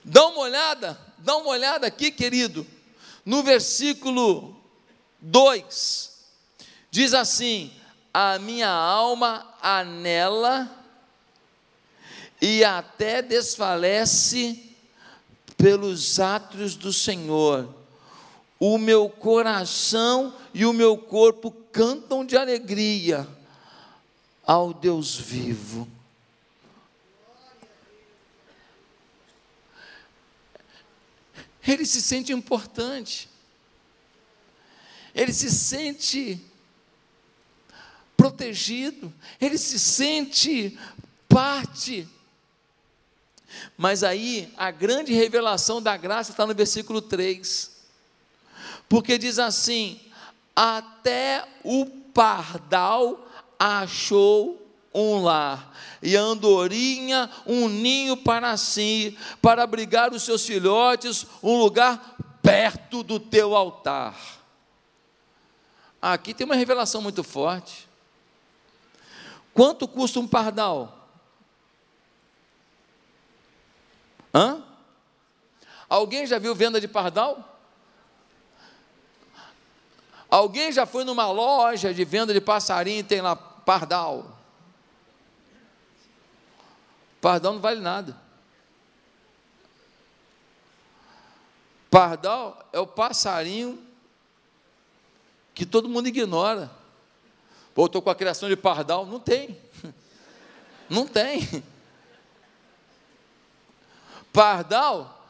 Dá 0.03 0.25
uma 0.27 0.39
olhada, 0.39 0.99
dá 1.19 1.37
uma 1.37 1.49
olhada 1.49 1.87
aqui, 1.87 2.11
querido, 2.11 2.65
no 3.23 3.43
versículo 3.43 4.59
2. 5.21 6.11
Diz 6.89 7.13
assim: 7.13 7.71
A 8.13 8.39
minha 8.39 8.69
alma 8.69 9.55
anela 9.61 10.69
e 12.41 12.63
até 12.63 13.21
desfalece 13.21 14.75
pelos 15.55 16.19
atos 16.19 16.75
do 16.75 16.91
Senhor. 16.91 17.73
O 18.59 18.77
meu 18.77 19.09
coração 19.09 20.33
e 20.53 20.65
o 20.65 20.73
meu 20.73 20.97
corpo 20.97 21.51
cantam 21.71 22.25
de 22.25 22.35
alegria 22.35 23.27
ao 24.45 24.73
Deus 24.73 25.15
vivo. 25.15 25.87
ele 31.71 31.85
se 31.85 32.01
sente 32.01 32.33
importante, 32.33 33.29
ele 35.15 35.31
se 35.31 35.49
sente 35.49 36.41
protegido, 38.17 39.13
ele 39.39 39.57
se 39.57 39.79
sente 39.79 40.77
parte. 41.27 42.07
Mas 43.77 44.03
aí 44.03 44.51
a 44.57 44.71
grande 44.71 45.13
revelação 45.13 45.81
da 45.81 45.95
graça 45.95 46.31
está 46.31 46.45
no 46.45 46.53
versículo 46.53 47.01
3, 47.01 47.71
porque 48.89 49.17
diz 49.17 49.39
assim: 49.39 50.01
até 50.55 51.47
o 51.63 51.85
pardal 51.85 53.22
achou 53.63 54.59
um 54.93 55.23
lar, 55.23 55.73
e 56.01 56.15
a 56.15 56.21
andorinha 56.21 57.29
um 57.47 57.67
ninho 57.67 58.15
para 58.15 58.55
si, 58.57 59.17
para 59.41 59.63
abrigar 59.63 60.13
os 60.13 60.21
seus 60.21 60.45
filhotes, 60.45 61.25
um 61.41 61.57
lugar 61.57 62.15
perto 62.43 63.01
do 63.01 63.19
teu 63.19 63.55
altar. 63.55 64.15
Aqui 66.01 66.33
tem 66.33 66.45
uma 66.45 66.55
revelação 66.55 67.01
muito 67.01 67.23
forte. 67.23 67.87
Quanto 69.53 69.87
custa 69.87 70.19
um 70.19 70.27
pardal? 70.27 71.07
Hã? 74.33 74.61
Alguém 75.87 76.27
já 76.27 76.37
viu 76.37 76.53
venda 76.53 76.81
de 76.81 76.87
pardal? 76.87 77.57
Alguém 80.29 80.71
já 80.71 80.85
foi 80.85 81.03
numa 81.03 81.31
loja 81.31 81.93
de 81.93 82.03
venda 82.03 82.33
de 82.33 82.41
passarinho 82.41 82.99
e 82.99 83.03
tem 83.03 83.21
lá 83.21 83.52
pardal? 83.65 84.37
Pardal 87.21 87.53
não 87.53 87.61
vale 87.61 87.79
nada. 87.79 88.17
Pardal 91.89 92.67
é 92.73 92.79
o 92.79 92.87
passarinho 92.87 93.81
que 95.53 95.65
todo 95.65 95.87
mundo 95.87 96.07
ignora. 96.07 96.71
Voltou 97.75 98.01
com 98.01 98.09
a 98.09 98.15
criação 98.15 98.49
de 98.49 98.55
pardal? 98.55 99.05
Não 99.05 99.19
tem. 99.19 99.57
Não 100.89 101.07
tem. 101.07 101.63
Pardal 104.33 105.25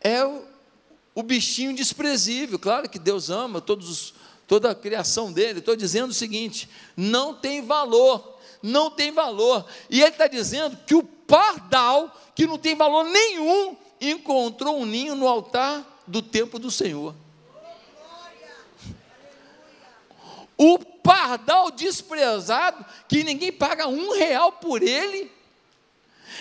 é 0.00 0.24
o, 0.24 0.44
o 1.14 1.22
bichinho 1.22 1.74
desprezível. 1.74 2.58
Claro 2.58 2.88
que 2.88 2.98
Deus 2.98 3.28
ama 3.28 3.60
todos 3.60 3.88
os, 3.90 4.14
toda 4.48 4.70
a 4.70 4.74
criação 4.74 5.30
dele. 5.30 5.60
Estou 5.60 5.76
dizendo 5.76 6.10
o 6.10 6.14
seguinte: 6.14 6.68
não 6.96 7.34
tem 7.34 7.62
valor, 7.62 8.36
não 8.62 8.90
tem 8.90 9.12
valor. 9.12 9.64
E 9.88 10.00
ele 10.00 10.10
está 10.10 10.26
dizendo 10.26 10.76
que 10.86 10.94
o 10.94 11.04
pardal, 11.04 12.12
que 12.34 12.46
não 12.46 12.58
tem 12.58 12.74
valor 12.74 13.04
nenhum, 13.04 13.76
encontrou 14.00 14.78
um 14.80 14.86
ninho 14.86 15.14
no 15.14 15.28
altar 15.28 16.02
do 16.06 16.22
templo 16.22 16.58
do 16.58 16.70
Senhor. 16.70 17.14
O 20.56 20.78
pardal 20.78 21.70
desprezado, 21.70 22.84
que 23.08 23.22
ninguém 23.22 23.52
paga 23.52 23.86
um 23.86 24.12
real 24.12 24.50
por 24.50 24.82
ele, 24.82 25.30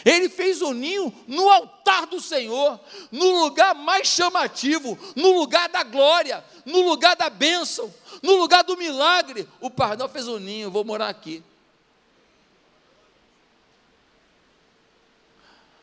ele 0.06 0.30
fez 0.30 0.62
o 0.62 0.74
ninho 0.74 1.13
no 1.27 1.50
altar 1.50 2.06
do 2.08 2.20
Senhor, 2.20 2.80
no 3.12 3.44
lugar 3.44 3.74
mais 3.74 4.08
chamativo, 4.08 4.98
no 5.16 5.32
lugar 5.39 5.70
da 5.70 5.84
glória, 5.84 6.44
no 6.66 6.82
lugar 6.82 7.16
da 7.16 7.30
bênção, 7.30 7.94
no 8.22 8.36
lugar 8.36 8.63
do 8.63 8.77
milagre. 8.77 9.48
O 9.60 9.70
pardal 9.70 10.10
fez 10.10 10.27
o 10.27 10.39
ninho, 10.39 10.72
vou 10.72 10.84
morar 10.84 11.10
aqui. 11.10 11.44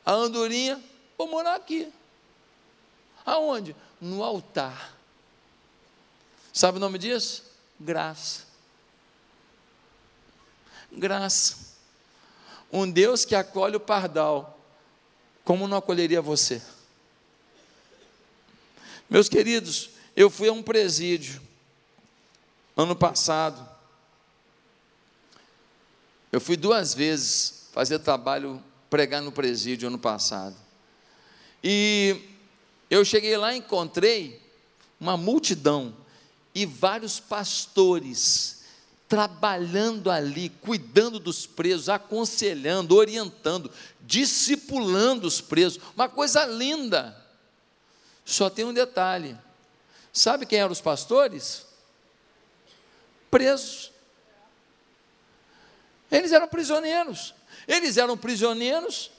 A 0.04 0.12
andorinha, 0.12 0.82
vou 1.16 1.26
morar 1.26 1.54
aqui. 1.54 1.90
Aonde? 3.24 3.74
No 4.00 4.22
altar. 4.22 4.94
Sabe 6.52 6.76
o 6.76 6.80
nome 6.80 6.98
disso? 6.98 7.42
Graça. 7.80 8.44
Graça. 10.92 11.63
Um 12.76 12.90
Deus 12.90 13.24
que 13.24 13.37
acolhe 13.37 13.76
o 13.76 13.80
pardal, 13.80 14.58
como 15.44 15.68
não 15.68 15.76
acolheria 15.76 16.20
você? 16.20 16.60
Meus 19.08 19.28
queridos, 19.28 19.90
eu 20.16 20.28
fui 20.28 20.48
a 20.48 20.52
um 20.52 20.60
presídio 20.60 21.40
ano 22.76 22.96
passado. 22.96 23.64
Eu 26.32 26.40
fui 26.40 26.56
duas 26.56 26.92
vezes 26.92 27.68
fazer 27.70 28.00
trabalho, 28.00 28.60
pregar 28.90 29.22
no 29.22 29.30
presídio 29.30 29.87
ano 29.87 29.98
passado. 30.00 30.56
E 31.62 32.20
eu 32.90 33.04
cheguei 33.04 33.37
lá 33.37 33.54
e 33.54 33.58
encontrei 33.58 34.42
uma 34.98 35.16
multidão 35.16 35.94
e 36.52 36.66
vários 36.66 37.20
pastores 37.20 38.63
trabalhando 39.08 40.10
ali, 40.10 40.48
cuidando 40.48 41.18
dos 41.18 41.46
presos, 41.46 41.88
aconselhando, 41.88 42.96
orientando, 42.96 43.70
discipulando 44.00 45.26
os 45.26 45.40
presos. 45.40 45.82
Uma 45.94 46.08
coisa 46.08 46.44
linda. 46.46 47.16
Só 48.24 48.48
tem 48.48 48.64
um 48.64 48.72
detalhe. 48.72 49.36
Sabe 50.12 50.46
quem 50.46 50.58
eram 50.58 50.72
os 50.72 50.80
pastores? 50.80 51.66
Presos. 53.30 53.92
Eles 56.10 56.32
eram 56.32 56.48
prisioneiros. 56.48 57.34
Eles 57.68 57.96
eram 57.96 58.16
prisioneiros 58.16 59.10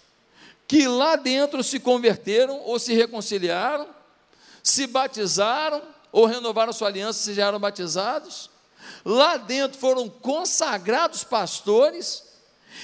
que 0.68 0.88
lá 0.88 1.16
dentro 1.16 1.64
se 1.64 1.80
converteram 1.80 2.60
ou 2.62 2.80
se 2.80 2.94
reconciliaram, 2.94 3.88
se 4.64 4.88
batizaram 4.88 5.82
ou 6.12 6.26
renovaram 6.26 6.74
sua 6.74 6.88
aliança 6.88 7.32
e 7.32 7.36
já 7.36 7.48
eram 7.48 7.60
batizados 7.60 8.50
Lá 9.04 9.38
dentro 9.38 9.78
foram 9.78 10.10
consagrados 10.10 11.24
pastores, 11.24 12.24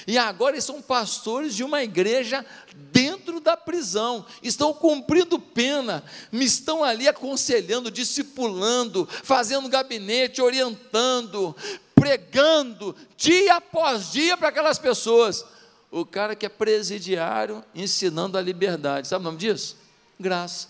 e 0.06 0.18
agora 0.18 0.54
eles 0.54 0.64
são 0.64 0.80
pastores 0.80 1.54
de 1.54 1.62
uma 1.62 1.82
igreja 1.82 2.44
dentro 2.90 3.40
da 3.40 3.56
prisão, 3.56 4.24
estão 4.42 4.72
cumprindo 4.72 5.38
pena, 5.38 6.02
me 6.30 6.44
estão 6.44 6.82
ali 6.82 7.08
aconselhando, 7.08 7.90
discipulando, 7.90 9.08
fazendo 9.22 9.68
gabinete, 9.68 10.40
orientando, 10.40 11.54
pregando, 11.94 12.96
dia 13.16 13.56
após 13.56 14.10
dia 14.10 14.36
para 14.36 14.48
aquelas 14.48 14.78
pessoas. 14.78 15.44
O 15.90 16.06
cara 16.06 16.34
que 16.34 16.46
é 16.46 16.48
presidiário 16.48 17.62
ensinando 17.74 18.38
a 18.38 18.40
liberdade, 18.40 19.06
sabe 19.06 19.22
o 19.22 19.24
nome 19.24 19.38
disso? 19.38 19.76
Graça. 20.18 20.68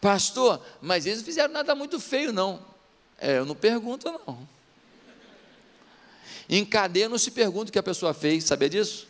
Pastor, 0.00 0.60
mas 0.80 1.06
eles 1.06 1.18
não 1.18 1.24
fizeram 1.24 1.52
nada 1.52 1.74
muito 1.74 1.98
feio, 1.98 2.32
não. 2.32 2.60
É, 3.18 3.38
eu 3.38 3.46
não 3.46 3.54
pergunto, 3.54 4.10
não. 4.10 4.46
Em 6.48 6.64
cadeia 6.64 7.08
não 7.08 7.18
se 7.18 7.30
pergunta 7.30 7.70
o 7.70 7.72
que 7.72 7.78
a 7.78 7.82
pessoa 7.82 8.14
fez, 8.14 8.44
sabia 8.44 8.68
disso? 8.68 9.08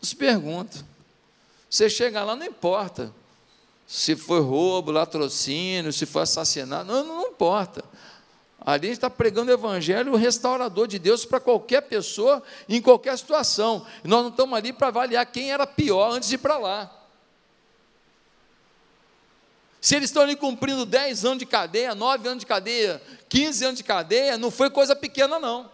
Não 0.00 0.08
se 0.08 0.16
pergunta. 0.16 0.84
Você 1.70 1.88
chega 1.88 2.22
lá, 2.22 2.36
não 2.36 2.46
importa 2.46 3.12
se 3.86 4.16
foi 4.16 4.40
roubo, 4.40 4.90
latrocínio, 4.90 5.92
se 5.92 6.04
foi 6.04 6.22
assassinato, 6.22 6.86
não, 6.86 7.04
não 7.04 7.28
importa. 7.28 7.84
Ali 8.60 8.86
a 8.86 8.90
gente 8.90 8.98
está 8.98 9.08
pregando 9.08 9.50
o 9.50 9.54
Evangelho, 9.54 10.12
o 10.12 10.16
restaurador 10.16 10.88
de 10.88 10.98
Deus 10.98 11.24
para 11.24 11.38
qualquer 11.38 11.82
pessoa, 11.82 12.42
em 12.68 12.82
qualquer 12.82 13.16
situação. 13.16 13.86
Nós 14.02 14.22
não 14.22 14.30
estamos 14.30 14.58
ali 14.58 14.72
para 14.72 14.88
avaliar 14.88 15.24
quem 15.26 15.52
era 15.52 15.64
pior 15.66 16.10
antes 16.10 16.28
de 16.28 16.34
ir 16.34 16.38
para 16.38 16.58
lá. 16.58 16.95
Se 19.86 19.94
eles 19.94 20.10
estão 20.10 20.24
ali 20.24 20.34
cumprindo 20.34 20.84
10 20.84 21.24
anos 21.24 21.38
de 21.38 21.46
cadeia, 21.46 21.94
9 21.94 22.26
anos 22.26 22.40
de 22.40 22.46
cadeia, 22.46 23.00
15 23.28 23.64
anos 23.66 23.76
de 23.76 23.84
cadeia, 23.84 24.36
não 24.36 24.50
foi 24.50 24.68
coisa 24.68 24.96
pequena, 24.96 25.38
não. 25.38 25.70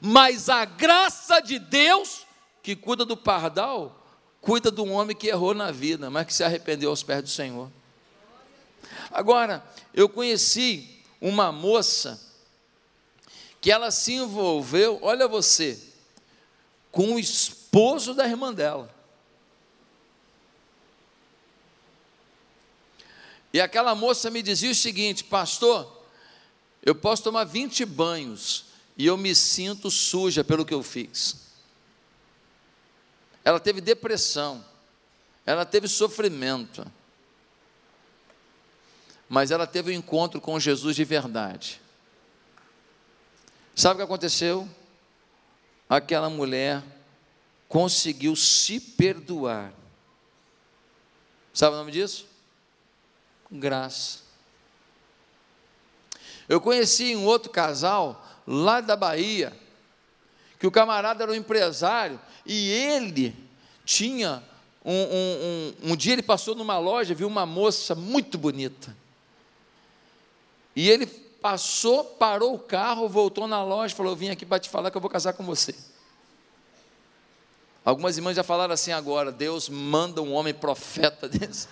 Mas 0.00 0.48
a 0.48 0.64
graça 0.64 1.38
de 1.38 1.60
Deus, 1.60 2.26
que 2.64 2.74
cuida 2.74 3.04
do 3.04 3.16
pardal, 3.16 4.04
cuida 4.40 4.68
do 4.68 4.84
homem 4.86 5.14
que 5.14 5.28
errou 5.28 5.54
na 5.54 5.70
vida, 5.70 6.10
mas 6.10 6.26
que 6.26 6.34
se 6.34 6.42
arrependeu 6.42 6.90
aos 6.90 7.04
pés 7.04 7.22
do 7.22 7.28
Senhor. 7.28 7.70
Agora, 9.12 9.64
eu 9.94 10.08
conheci 10.08 11.00
uma 11.20 11.52
moça 11.52 12.20
que 13.60 13.70
ela 13.70 13.92
se 13.92 14.14
envolveu, 14.14 14.98
olha 15.00 15.28
você, 15.28 15.80
com 16.90 17.14
o 17.14 17.20
esposo 17.20 18.14
da 18.14 18.26
irmã 18.26 18.52
dela. 18.52 18.95
E 23.52 23.60
aquela 23.60 23.94
moça 23.94 24.30
me 24.30 24.42
dizia 24.42 24.70
o 24.70 24.74
seguinte: 24.74 25.24
Pastor, 25.24 26.04
eu 26.82 26.94
posso 26.94 27.22
tomar 27.22 27.44
20 27.44 27.84
banhos 27.84 28.66
e 28.96 29.06
eu 29.06 29.16
me 29.16 29.34
sinto 29.34 29.90
suja 29.90 30.44
pelo 30.44 30.64
que 30.64 30.74
eu 30.74 30.82
fiz. 30.82 31.46
Ela 33.44 33.60
teve 33.60 33.80
depressão, 33.80 34.64
ela 35.44 35.64
teve 35.64 35.86
sofrimento, 35.88 36.86
mas 39.28 39.50
ela 39.50 39.66
teve 39.66 39.92
um 39.92 39.94
encontro 39.94 40.40
com 40.40 40.58
Jesus 40.58 40.96
de 40.96 41.04
verdade. 41.04 41.80
Sabe 43.74 43.94
o 43.94 43.96
que 43.98 44.02
aconteceu? 44.02 44.68
Aquela 45.88 46.30
mulher 46.30 46.82
conseguiu 47.68 48.34
se 48.34 48.80
perdoar. 48.80 49.72
Sabe 51.52 51.74
o 51.74 51.78
nome 51.78 51.92
disso? 51.92 52.26
Graça. 53.50 54.20
Eu 56.48 56.60
conheci 56.60 57.16
um 57.16 57.24
outro 57.24 57.50
casal 57.50 58.24
lá 58.46 58.80
da 58.80 58.96
Bahia, 58.96 59.52
que 60.58 60.66
o 60.66 60.70
camarada 60.70 61.24
era 61.24 61.32
um 61.32 61.34
empresário 61.34 62.20
e 62.44 62.70
ele 62.70 63.34
tinha 63.84 64.42
um, 64.84 64.92
um, 64.92 65.74
um, 65.82 65.92
um 65.92 65.96
dia 65.96 66.12
ele 66.12 66.22
passou 66.22 66.54
numa 66.54 66.78
loja, 66.78 67.14
viu 67.14 67.26
uma 67.26 67.44
moça 67.44 67.94
muito 67.94 68.38
bonita. 68.38 68.96
E 70.74 70.88
ele 70.88 71.06
passou, 71.06 72.04
parou 72.04 72.54
o 72.54 72.58
carro, 72.58 73.08
voltou 73.08 73.48
na 73.48 73.64
loja 73.64 73.94
falou: 73.94 74.12
Eu 74.12 74.16
vim 74.16 74.28
aqui 74.28 74.46
para 74.46 74.60
te 74.60 74.68
falar 74.68 74.90
que 74.90 74.96
eu 74.96 75.00
vou 75.00 75.10
casar 75.10 75.32
com 75.32 75.44
você. 75.44 75.74
Algumas 77.84 78.16
irmãs 78.16 78.36
já 78.36 78.44
falaram 78.44 78.74
assim 78.74 78.92
agora: 78.92 79.32
Deus 79.32 79.68
manda 79.68 80.22
um 80.22 80.32
homem 80.32 80.54
profeta 80.54 81.26
desse 81.30 81.66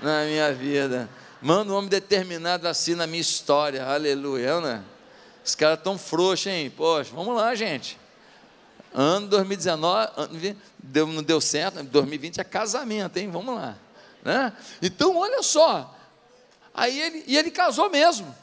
na 0.00 0.24
minha 0.24 0.52
vida. 0.52 1.08
Manda 1.40 1.72
um 1.72 1.76
homem 1.76 1.88
determinado 1.88 2.66
assim 2.66 2.94
na 2.94 3.06
minha 3.06 3.20
história. 3.20 3.84
Aleluia, 3.84 4.60
né? 4.60 4.84
Os 5.44 5.54
caras 5.54 5.80
tão 5.82 5.96
frouxos, 5.96 6.46
hein? 6.48 6.70
Poxa, 6.70 7.10
vamos 7.14 7.36
lá, 7.36 7.54
gente. 7.54 7.98
Ano 8.92 9.28
2019, 9.28 10.56
deu, 10.78 11.06
não 11.06 11.22
deu 11.22 11.40
certo, 11.40 11.82
2020 11.82 12.40
é 12.40 12.44
casamento, 12.44 13.16
hein? 13.18 13.30
Vamos 13.30 13.54
lá. 13.54 13.76
Né? 14.24 14.52
Então, 14.80 15.16
olha 15.16 15.42
só. 15.42 15.94
Aí 16.74 17.00
ele, 17.00 17.24
e 17.26 17.36
ele 17.36 17.50
casou 17.50 17.90
mesmo. 17.90 18.34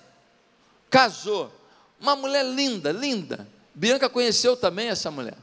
Casou. 0.89 1.51
Uma 1.99 2.15
mulher 2.15 2.45
linda, 2.45 2.91
linda. 2.91 3.47
Bianca 3.73 4.07
conheceu 4.07 4.55
também 4.55 4.89
essa 4.89 5.09
mulher. 5.09 5.37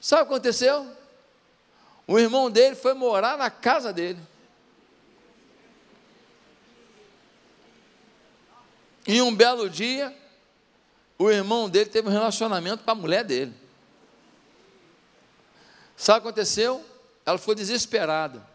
Sabe 0.00 0.22
o 0.22 0.26
que 0.26 0.32
aconteceu? 0.32 0.86
O 2.06 2.18
irmão 2.18 2.50
dele 2.50 2.74
foi 2.74 2.94
morar 2.94 3.38
na 3.38 3.50
casa 3.50 3.92
dele. 3.92 4.18
E 9.08 9.22
um 9.22 9.34
belo 9.34 9.70
dia, 9.70 10.14
o 11.18 11.30
irmão 11.30 11.66
dele 11.70 11.88
teve 11.88 12.08
um 12.08 12.12
relacionamento 12.12 12.84
com 12.84 12.90
a 12.90 12.94
mulher 12.94 13.24
dele. 13.24 13.54
Sabe 15.96 16.18
o 16.18 16.22
que 16.22 16.28
aconteceu? 16.28 16.84
Ela 17.24 17.38
foi 17.38 17.54
desesperada. 17.54 18.46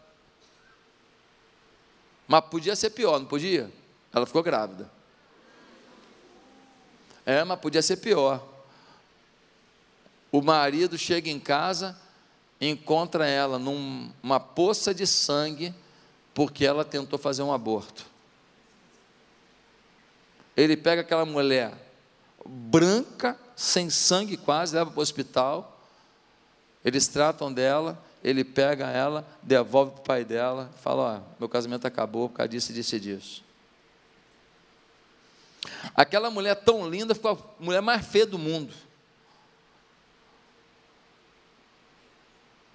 Mas 2.28 2.44
podia 2.44 2.76
ser 2.76 2.90
pior, 2.90 3.18
não 3.18 3.26
podia? 3.26 3.68
Ela 4.12 4.24
ficou 4.26 4.44
grávida. 4.44 4.88
É, 7.26 7.42
mas 7.42 7.58
podia 7.58 7.82
ser 7.82 7.96
pior. 7.96 8.40
O 10.30 10.40
marido 10.40 10.96
chega 10.96 11.28
em 11.28 11.40
casa, 11.40 11.98
encontra 12.60 13.26
ela 13.26 13.58
numa 13.58 14.38
poça 14.38 14.94
de 14.94 15.04
sangue, 15.04 15.74
porque 16.32 16.64
ela 16.64 16.84
tentou 16.84 17.18
fazer 17.18 17.42
um 17.42 17.52
aborto. 17.52 18.13
Ele 20.56 20.76
pega 20.76 21.00
aquela 21.02 21.24
mulher 21.24 21.72
branca, 22.46 23.38
sem 23.56 23.90
sangue 23.90 24.36
quase, 24.36 24.74
leva 24.74 24.90
para 24.90 24.98
o 24.98 25.02
hospital. 25.02 25.80
Eles 26.84 27.08
tratam 27.08 27.52
dela, 27.52 28.02
ele 28.22 28.44
pega 28.44 28.88
ela, 28.88 29.26
devolve 29.42 29.92
para 29.92 30.00
o 30.00 30.04
pai 30.04 30.24
dela, 30.24 30.70
fala: 30.82 31.02
Ó, 31.02 31.38
meu 31.40 31.48
casamento 31.48 31.86
acabou 31.86 32.28
por 32.28 32.36
causa 32.36 32.48
disso 32.48 32.72
disso 32.72 32.96
e 32.96 33.00
disso. 33.00 33.44
Aquela 35.94 36.30
mulher 36.30 36.54
tão 36.56 36.88
linda 36.88 37.14
ficou 37.14 37.32
a 37.32 37.62
mulher 37.62 37.80
mais 37.80 38.06
feia 38.06 38.26
do 38.26 38.38
mundo. 38.38 38.74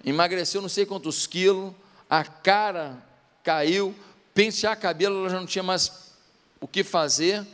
Emagreceu 0.04 0.62
não 0.62 0.68
sei 0.68 0.86
quantos 0.86 1.26
quilos, 1.26 1.74
a 2.08 2.24
cara 2.24 2.98
caiu, 3.44 3.94
pentear 4.34 4.78
cabelo, 4.78 5.20
ela 5.20 5.28
já 5.28 5.38
não 5.38 5.46
tinha 5.46 5.62
mais 5.62 6.12
o 6.60 6.66
que 6.66 6.82
fazer. 6.82 7.46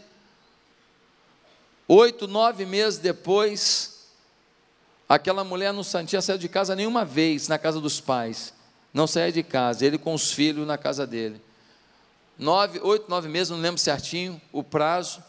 Oito, 1.88 2.26
nove 2.26 2.66
meses 2.66 2.98
depois, 2.98 4.08
aquela 5.08 5.44
mulher 5.44 5.72
não 5.72 5.82
tinha 6.04 6.20
saído 6.20 6.40
de 6.40 6.48
casa 6.48 6.74
nenhuma 6.74 7.04
vez 7.04 7.46
na 7.46 7.58
casa 7.58 7.80
dos 7.80 8.00
pais. 8.00 8.52
Não 8.92 9.06
saía 9.06 9.30
de 9.30 9.42
casa, 9.42 9.86
ele 9.86 9.98
com 9.98 10.14
os 10.14 10.32
filhos 10.32 10.66
na 10.66 10.76
casa 10.76 11.06
dele. 11.06 11.40
Nove, 12.38 12.80
oito, 12.80 13.08
nove 13.08 13.28
meses, 13.28 13.50
não 13.50 13.58
lembro 13.58 13.80
certinho 13.80 14.40
o 14.52 14.62
prazo. 14.62 15.22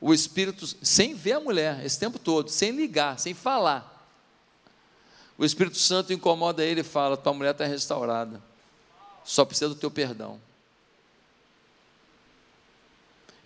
O 0.00 0.14
Espírito, 0.14 0.66
sem 0.66 1.14
ver 1.14 1.32
a 1.32 1.40
mulher, 1.40 1.84
esse 1.84 1.98
tempo 1.98 2.18
todo, 2.18 2.48
sem 2.48 2.70
ligar, 2.70 3.18
sem 3.18 3.34
falar. 3.34 3.92
O 5.38 5.44
Espírito 5.44 5.76
Santo 5.76 6.12
incomoda 6.12 6.64
ele 6.64 6.80
e 6.80 6.84
fala: 6.84 7.16
Tua 7.16 7.34
mulher 7.34 7.52
está 7.52 7.66
restaurada, 7.66 8.42
só 9.24 9.44
precisa 9.44 9.68
do 9.68 9.74
teu 9.74 9.90
perdão. 9.90 10.40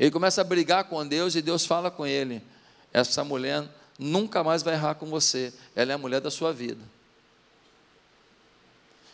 Ele 0.01 0.11
começa 0.11 0.41
a 0.41 0.45
brigar 0.45 0.85
com 0.85 1.07
Deus 1.07 1.35
e 1.35 1.43
Deus 1.43 1.67
fala 1.67 1.91
com 1.91 2.07
ele: 2.07 2.43
essa 2.91 3.23
mulher 3.23 3.69
nunca 3.99 4.43
mais 4.43 4.63
vai 4.63 4.73
errar 4.73 4.95
com 4.95 5.05
você, 5.05 5.53
ela 5.77 5.93
é 5.93 5.95
a 5.95 5.99
mulher 5.99 6.23
da 6.23 6.31
sua 6.31 6.55
vida. 6.55 6.83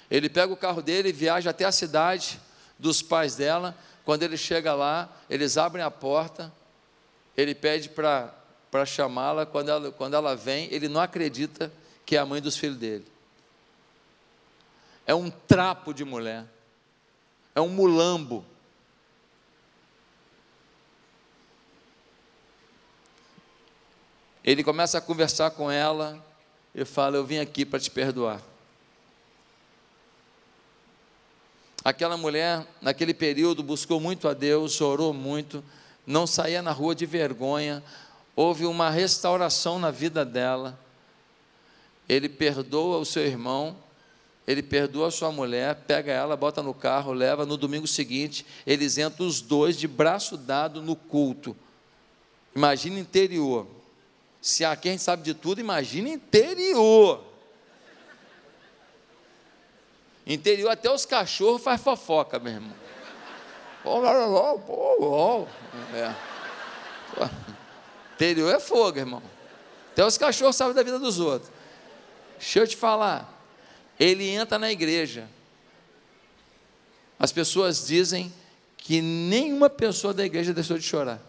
Ele 0.09 0.29
pega 0.29 0.53
o 0.53 0.57
carro 0.57 0.81
dele 0.81 1.09
e 1.09 1.13
viaja 1.13 1.51
até 1.51 1.65
a 1.65 1.73
cidade 1.73 2.41
dos 2.79 3.03
pais 3.03 3.35
dela. 3.35 3.77
Quando 4.05 4.23
ele 4.23 4.37
chega 4.37 4.73
lá, 4.73 5.13
eles 5.29 5.59
abrem 5.59 5.85
a 5.85 5.91
porta, 5.91 6.53
ele 7.37 7.53
pede 7.53 7.89
para 7.89 8.87
chamá-la. 8.87 9.45
Quando 9.45 9.69
ela, 9.69 9.91
quando 9.91 10.15
ela 10.15 10.37
vem, 10.37 10.69
ele 10.73 10.87
não 10.87 11.01
acredita 11.01 11.73
que 12.05 12.15
é 12.15 12.21
a 12.21 12.25
mãe 12.25 12.41
dos 12.41 12.57
filhos 12.57 12.77
dele. 12.77 13.05
É 15.05 15.13
um 15.17 15.29
trapo 15.29 15.93
de 15.93 16.05
mulher, 16.05 16.45
é 17.57 17.61
um 17.61 17.69
mulambo. 17.69 18.47
Ele 24.47 24.63
começa 24.63 24.99
a 24.99 25.01
conversar 25.01 25.51
com 25.51 25.69
ela 25.69 26.25
e 26.73 26.85
fala: 26.85 27.17
Eu 27.17 27.27
vim 27.27 27.39
aqui 27.39 27.67
para 27.67 27.81
te 27.81 27.91
perdoar. 27.91 28.41
Aquela 31.85 32.17
mulher, 32.17 32.65
naquele 32.81 33.13
período, 33.13 33.63
buscou 33.63 33.99
muito 33.99 34.29
a 34.29 34.35
Deus, 34.35 34.81
orou 34.81 35.13
muito, 35.13 35.65
não 36.07 36.27
saía 36.27 36.63
na 36.63 36.71
rua 36.71 36.95
de 36.95 37.07
vergonha, 37.07 37.83
houve 38.37 38.67
uma 38.67 38.89
restauração 38.89 39.81
na 39.81 39.91
vida 39.91 40.25
dela. 40.25 40.79
Ele 42.09 42.29
perdoa 42.29 42.99
o 42.99 43.05
seu 43.05 43.25
irmão, 43.25 43.77
ele 44.47 44.63
perdoa 44.63 45.09
a 45.09 45.13
sua 45.13 45.33
mulher, 45.33 45.75
pega 45.89 46.13
ela, 46.13 46.37
bota 46.37 46.63
no 46.63 46.73
carro, 46.73 47.13
leva. 47.13 47.45
No 47.45 47.57
domingo 47.57 47.87
seguinte, 47.87 48.47
eles 48.65 48.97
entram 48.97 49.27
os 49.27 49.41
dois 49.41 49.77
de 49.77 49.89
braço 49.89 50.37
dado 50.37 50.81
no 50.81 50.95
culto. 50.95 51.57
Imagina 52.55 52.99
interior. 53.01 53.76
Se 54.47 54.65
aqui 54.65 54.89
a 54.89 54.93
gente 54.93 55.03
sabe 55.03 55.25
de 55.25 55.35
tudo, 55.35 55.61
imagina 55.61 56.09
interior. 56.09 57.21
Interior 60.25 60.71
até 60.71 60.89
os 60.89 61.05
cachorros 61.05 61.61
faz 61.61 61.81
fofoca, 61.81 62.39
meu 62.39 62.53
irmão. 62.53 62.77
É. 65.93 66.15
Interior 68.15 68.55
é 68.55 68.61
fogo, 68.61 68.97
irmão. 68.97 69.21
Até 69.91 70.07
os 70.07 70.17
cachorros 70.17 70.55
sabem 70.55 70.77
da 70.77 70.85
vida 70.85 71.01
dos 71.01 71.19
outros. 71.19 71.51
Deixa 72.39 72.61
eu 72.61 72.69
te 72.69 72.77
falar. 72.77 73.29
Ele 73.99 74.29
entra 74.29 74.61
na 74.61 74.71
igreja. 74.71 75.29
As 77.19 77.33
pessoas 77.33 77.85
dizem 77.85 78.33
que 78.77 79.03
nenhuma 79.03 79.69
pessoa 79.69 80.15
da 80.15 80.25
igreja 80.25 80.55
deixou 80.55 80.79
de 80.79 80.85
chorar. 80.85 81.21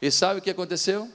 E 0.00 0.10
sabe 0.10 0.40
o 0.40 0.42
que 0.42 0.50
aconteceu? 0.50 1.08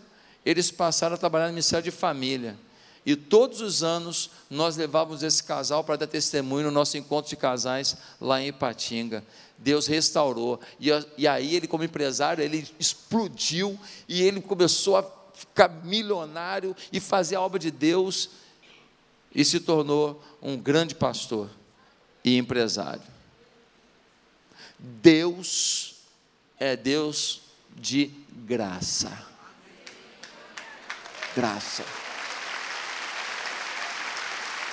Eles 0.46 0.70
passaram 0.70 1.16
a 1.16 1.18
trabalhar 1.18 1.48
no 1.48 1.54
Ministério 1.54 1.84
de 1.84 1.92
Família. 1.92 2.58
E 3.06 3.16
todos 3.16 3.62
os 3.62 3.84
anos 3.84 4.32
nós 4.50 4.76
levávamos 4.76 5.22
esse 5.22 5.44
casal 5.44 5.84
para 5.84 5.96
dar 5.96 6.08
testemunho 6.08 6.66
no 6.66 6.72
nosso 6.72 6.98
encontro 6.98 7.30
de 7.30 7.36
casais 7.36 7.96
lá 8.20 8.42
em 8.42 8.48
Ipatinga. 8.48 9.24
Deus 9.58 9.86
restaurou. 9.86 10.60
E, 10.80 10.90
e 11.18 11.28
aí 11.28 11.56
ele, 11.56 11.68
como 11.68 11.84
empresário, 11.84 12.44
ele 12.44 12.68
explodiu 12.80 13.80
e 14.08 14.24
ele 14.24 14.42
começou 14.42 14.98
a 14.98 15.04
ficar 15.34 15.70
milionário 15.84 16.76
e 16.92 17.00
fazer 17.00 17.36
a 17.36 17.42
obra 17.42 17.60
de 17.60 17.70
Deus 17.70 18.30
e 19.34 19.46
se 19.46 19.60
tornou 19.60 20.24
um 20.42 20.58
grande 20.58 20.96
pastor 20.96 21.50
e 22.24 22.38
empresário. 22.38 23.04
Deus 24.80 25.96
é 26.58 26.76
Deus 26.76 27.45
de 27.76 28.12
graça. 28.30 29.12
Graça. 31.36 31.84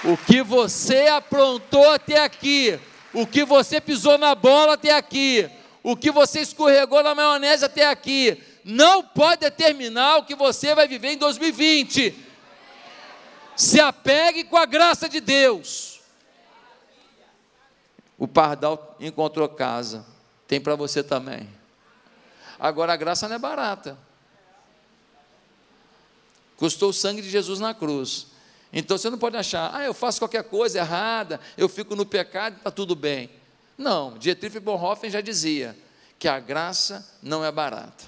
O 0.05 0.17
que 0.17 0.43
você 0.43 1.07
aprontou 1.09 1.91
até 1.91 2.23
aqui, 2.23 2.79
o 3.13 3.27
que 3.27 3.45
você 3.45 3.81
pisou 3.81 4.17
na 4.19 4.35
bola 4.35 4.75
até 4.75 4.95
aqui, 4.97 5.49
o 5.83 5.97
que 5.97 6.11
você 6.11 6.41
escorregou 6.41 7.03
na 7.03 7.15
maionese 7.15 7.65
até 7.65 7.89
aqui, 7.89 8.41
não 8.65 9.03
pode 9.03 9.41
determinar 9.41 10.19
o 10.19 10.25
que 10.25 10.35
você 10.35 10.75
vai 10.75 10.87
viver 10.87 11.13
em 11.13 11.17
2020. 11.17 12.15
Se 13.57 13.81
apegue 13.81 14.45
com 14.45 14.57
a 14.57 14.65
graça 14.65 15.09
de 15.09 15.21
Deus. 15.21 16.01
O 18.17 18.29
pardal 18.29 18.97
encontrou 19.01 19.49
casa, 19.49 20.07
tem 20.47 20.61
para 20.61 20.77
você 20.77 21.03
também. 21.03 21.49
Agora 22.63 22.93
a 22.93 22.97
graça 22.97 23.27
não 23.27 23.35
é 23.35 23.39
barata. 23.41 23.99
Custou 26.57 26.91
o 26.91 26.93
sangue 26.93 27.21
de 27.21 27.29
Jesus 27.29 27.59
na 27.59 27.75
cruz. 27.75 28.29
Então 28.73 28.97
você 28.97 29.11
não 29.11 29.19
pode 29.19 29.37
achar, 29.37 29.75
ah, 29.75 29.83
eu 29.83 29.93
faço 29.93 30.21
qualquer 30.21 30.45
coisa 30.45 30.79
errada, 30.79 31.41
eu 31.57 31.69
fico 31.69 31.97
no 31.97 32.07
pecado, 32.07 32.59
está 32.59 32.71
tudo 32.71 32.95
bem. 32.95 33.29
Não, 33.77 34.17
Dietrich 34.17 34.61
Bonhoeffer 34.61 35.11
já 35.11 35.21
dizia 35.21 35.77
que 36.21 36.29
a 36.29 36.39
graça 36.39 37.05
não 37.21 37.45
é 37.45 37.51
barata. 37.51 38.05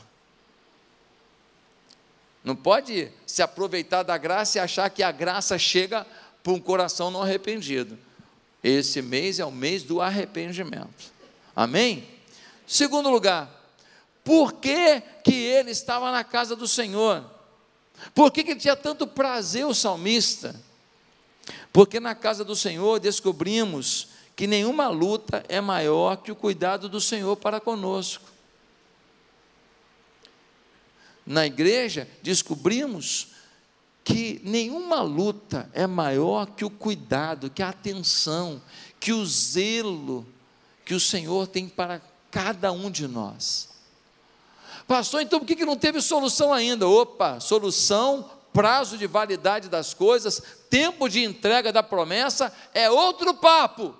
Não 2.45 2.55
pode 2.55 3.11
se 3.27 3.43
aproveitar 3.43 4.05
da 4.05 4.17
graça 4.17 4.59
e 4.59 4.61
achar 4.61 4.89
que 4.89 5.03
a 5.03 5.11
graça 5.11 5.59
chega 5.59 6.07
para 6.45 6.53
um 6.53 6.61
coração 6.61 7.11
não 7.11 7.23
arrependido. 7.23 7.99
Esse 8.63 9.03
mês 9.03 9.41
é 9.41 9.45
o 9.45 9.51
mês 9.51 9.83
do 9.83 10.01
arrependimento. 10.01 11.13
Amém? 11.57 12.09
Segundo 12.69 13.11
lugar, 13.11 13.64
por 14.25 14.55
que, 14.55 15.03
que 15.23 15.35
ele 15.35 15.71
estava 15.71 16.11
na 16.11 16.25
casa 16.25 16.57
do 16.57 16.67
Senhor? 16.67 17.25
Por 18.15 18.33
que, 18.33 18.43
que 18.43 18.53
ele 18.53 18.61
tinha 18.61 18.75
tanto 18.75 19.07
prazer, 19.07 19.67
o 19.67 19.75
salmista? 19.75 20.59
Porque 21.71 22.01
na 22.01 22.15
casa 22.15 22.43
do 22.43 22.57
Senhor 22.57 22.99
descobrimos 22.99 24.09
que 24.35 24.47
nenhuma 24.47 24.89
luta 24.89 25.45
é 25.49 25.61
maior 25.61 26.17
que 26.17 26.33
o 26.33 26.37
cuidado 26.37 26.89
do 26.89 27.01
Senhor 27.01 27.37
para 27.37 27.61
conosco. 27.61 28.33
Na 31.27 31.47
igreja, 31.47 32.09
descobrimos 32.23 33.29
que 34.03 34.41
nenhuma 34.45 35.01
luta 35.03 35.71
é 35.73 35.87
maior 35.87 36.47
que 36.47 36.65
o 36.65 36.71
cuidado, 36.71 37.51
que 37.51 37.63
a 37.63 37.71
atenção, 37.71 38.61
que 38.99 39.13
o 39.13 39.25
zelo 39.25 40.27
que 40.85 40.95
o 40.95 41.01
Senhor 41.01 41.47
tem 41.47 41.69
para 41.69 42.01
cada 42.31 42.71
um 42.73 42.91
de 42.91 43.09
nós. 43.09 43.74
Pastor, 44.87 45.23
então 45.23 45.41
por 45.41 45.47
que, 45.47 45.57
que 45.57 45.65
não 45.65 45.77
teve 45.77 46.01
solução 46.01 46.53
ainda? 46.53 46.87
Opa, 46.87 47.41
solução, 47.41 48.31
prazo 48.53 48.99
de 48.99 49.07
validade 49.07 49.69
das 49.69 49.95
coisas, 49.95 50.43
tempo 50.69 51.09
de 51.09 51.25
entrega 51.25 51.73
da 51.73 51.83
promessa 51.83 52.55
é 52.73 52.91
outro 52.91 53.35
papo. 53.35 53.97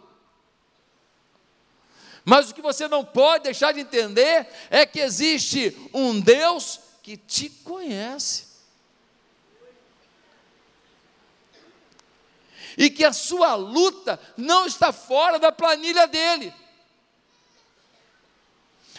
Mas 2.25 2.51
o 2.51 2.55
que 2.55 2.63
você 2.63 2.89
não 2.89 3.05
pode 3.05 3.45
deixar 3.45 3.73
de 3.73 3.81
entender 3.81 4.49
é 4.71 4.87
que 4.87 5.01
existe 5.01 5.77
um 5.93 6.19
Deus 6.19 6.81
que 7.03 7.17
te 7.17 7.51
conhece. 7.51 8.55
E 12.77 12.89
que 12.89 13.05
a 13.05 13.13
sua 13.13 13.55
luta 13.55 14.19
não 14.37 14.67
está 14.67 14.93
fora 14.93 15.39
da 15.39 15.53
planilha 15.53 16.07
dele. 16.07 16.53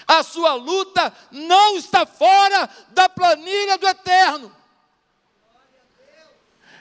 A 0.08 0.24
sua 0.24 0.54
luta 0.54 1.12
não 1.32 1.78
está 1.78 2.06
fora 2.06 2.70
da 2.90 3.10
planilha 3.10 3.78
do 3.78 3.88
eterno. 3.88 4.56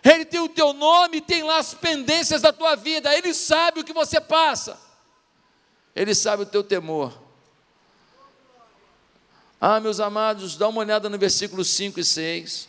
Ele 0.03 0.27
tem 0.27 0.41
o 0.41 0.49
teu 0.49 0.75
nome, 0.75 1.23
tem 1.23 1.43
lá 1.43 1.59
as 1.59 1.73
pendências 1.73 2.43
da 2.43 2.53
tua 2.53 2.77
vida, 2.77 3.17
ele 3.17 3.33
sabe 3.33 3.81
o 3.81 3.85
que 3.85 3.93
você 3.93 4.21
passa. 4.21 4.79
Ele 5.97 6.15
sabe 6.15 6.43
o 6.43 6.47
teu 6.47 6.63
temor. 6.63 7.19
Ah, 9.59 9.81
meus 9.81 10.01
amados, 10.01 10.57
dá 10.57 10.69
uma 10.69 10.81
olhada 10.81 11.09
no 11.09 11.17
versículo 11.17 11.65
5 11.65 11.99
e 11.99 12.05
6. 12.05 12.69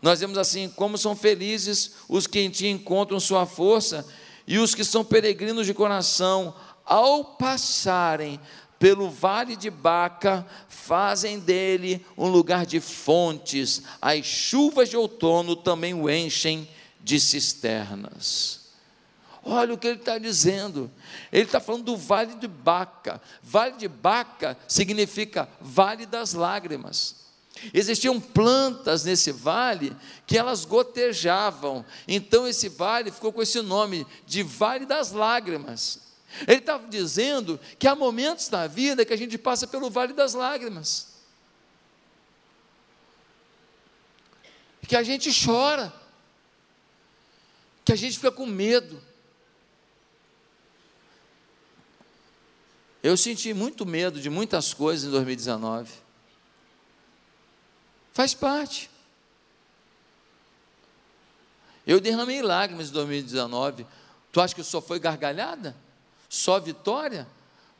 Nós 0.00 0.20
vemos 0.20 0.38
assim: 0.38 0.70
como 0.70 0.96
são 0.96 1.14
felizes 1.14 1.92
os 2.08 2.26
que 2.26 2.40
em 2.40 2.48
ti 2.48 2.68
encontram 2.68 3.20
sua 3.20 3.44
força 3.44 4.06
e 4.46 4.58
os 4.58 4.74
que 4.74 4.84
são 4.84 5.04
peregrinos 5.04 5.66
de 5.66 5.74
coração, 5.74 6.54
ao 6.86 7.36
passarem 7.36 8.40
pelo 8.78 9.10
vale 9.10 9.56
de 9.56 9.70
Baca, 9.70 10.46
fazem 10.68 11.38
dele 11.38 12.04
um 12.16 12.28
lugar 12.28 12.66
de 12.66 12.80
fontes, 12.80 13.82
as 14.00 14.24
chuvas 14.24 14.88
de 14.88 14.96
outono 14.96 15.56
também 15.56 15.94
o 15.94 16.10
enchem 16.10 16.68
de 17.00 17.18
cisternas. 17.18 18.66
Olha 19.42 19.74
o 19.74 19.78
que 19.78 19.86
ele 19.86 19.98
está 20.00 20.18
dizendo. 20.18 20.90
Ele 21.30 21.44
está 21.44 21.60
falando 21.60 21.84
do 21.84 21.96
Vale 21.96 22.34
de 22.34 22.48
Baca. 22.48 23.22
Vale 23.40 23.76
de 23.76 23.86
Baca 23.86 24.58
significa 24.66 25.48
Vale 25.60 26.04
das 26.04 26.32
Lágrimas. 26.32 27.26
Existiam 27.72 28.20
plantas 28.20 29.04
nesse 29.04 29.30
vale 29.32 29.96
que 30.26 30.36
elas 30.36 30.64
gotejavam. 30.64 31.84
Então 32.06 32.46
esse 32.46 32.68
vale 32.68 33.10
ficou 33.10 33.32
com 33.32 33.40
esse 33.40 33.62
nome 33.62 34.06
de 34.26 34.42
Vale 34.42 34.84
das 34.84 35.12
Lágrimas. 35.12 36.05
Ele 36.46 36.58
estava 36.58 36.86
dizendo 36.88 37.58
que 37.78 37.86
há 37.86 37.94
momentos 37.94 38.48
na 38.50 38.66
vida 38.66 39.04
que 39.04 39.12
a 39.12 39.16
gente 39.16 39.38
passa 39.38 39.66
pelo 39.66 39.90
Vale 39.90 40.12
das 40.12 40.34
Lágrimas. 40.34 41.14
Que 44.86 44.96
a 44.96 45.02
gente 45.02 45.30
chora. 45.44 45.92
Que 47.84 47.92
a 47.92 47.96
gente 47.96 48.16
fica 48.16 48.30
com 48.30 48.46
medo 48.46 49.00
Eu 53.06 53.16
senti 53.16 53.54
muito 53.54 53.86
medo 53.86 54.20
de 54.20 54.28
muitas 54.28 54.74
coisas 54.74 55.06
em 55.06 55.12
2019. 55.12 55.92
Faz 58.12 58.34
parte. 58.34 58.90
Eu 61.86 62.00
derramei 62.00 62.42
lágrimas 62.42 62.88
em 62.88 62.92
2019. 62.92 63.86
Tu 64.32 64.40
acha 64.40 64.52
que 64.52 64.64
só 64.64 64.82
foi 64.82 64.98
gargalhada? 64.98 65.76
Só 66.28 66.58
vitória? 66.58 67.26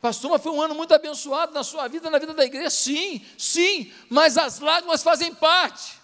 Pastor, 0.00 0.30
mas 0.30 0.42
foi 0.42 0.52
um 0.52 0.60
ano 0.60 0.74
muito 0.74 0.94
abençoado 0.94 1.52
na 1.52 1.64
sua 1.64 1.88
vida, 1.88 2.08
na 2.10 2.18
vida 2.18 2.34
da 2.34 2.44
igreja. 2.44 2.70
Sim, 2.70 3.24
sim, 3.36 3.92
mas 4.08 4.36
as 4.38 4.60
lágrimas 4.60 5.02
fazem 5.02 5.34
parte. 5.34 5.98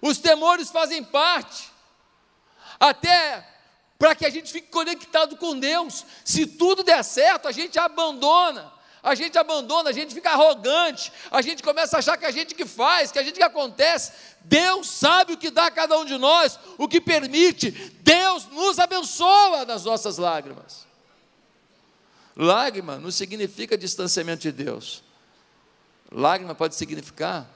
Os 0.00 0.18
temores 0.18 0.70
fazem 0.70 1.02
parte. 1.02 1.70
Até 2.78 3.48
para 3.98 4.14
que 4.14 4.26
a 4.26 4.30
gente 4.30 4.52
fique 4.52 4.68
conectado 4.68 5.36
com 5.36 5.58
Deus. 5.58 6.04
Se 6.24 6.46
tudo 6.46 6.82
der 6.82 7.02
certo, 7.02 7.48
a 7.48 7.52
gente 7.52 7.78
abandona. 7.78 8.72
A 9.02 9.14
gente 9.14 9.36
abandona, 9.36 9.90
a 9.90 9.92
gente 9.92 10.14
fica 10.14 10.30
arrogante, 10.30 11.12
a 11.30 11.42
gente 11.42 11.62
começa 11.62 11.96
a 11.96 11.98
achar 11.98 12.16
que 12.16 12.24
a 12.24 12.30
gente 12.30 12.54
que 12.54 12.64
faz, 12.64 13.12
que 13.12 13.18
a 13.18 13.22
gente 13.22 13.34
que 13.34 13.42
acontece. 13.42 14.12
Deus 14.40 14.88
sabe 14.88 15.34
o 15.34 15.36
que 15.36 15.50
dá 15.50 15.66
a 15.66 15.70
cada 15.70 15.98
um 15.98 16.06
de 16.06 16.16
nós, 16.16 16.58
o 16.78 16.88
que 16.88 17.02
permite. 17.02 17.70
Deus 17.70 18.46
nos 18.46 18.78
abençoa 18.78 19.66
nas 19.66 19.84
nossas 19.84 20.16
lágrimas. 20.16 20.83
Lágrima 22.36 22.98
não 22.98 23.10
significa 23.10 23.78
distanciamento 23.78 24.42
de 24.42 24.52
Deus. 24.52 25.02
Lágrima 26.10 26.54
pode 26.54 26.74
significar 26.74 27.48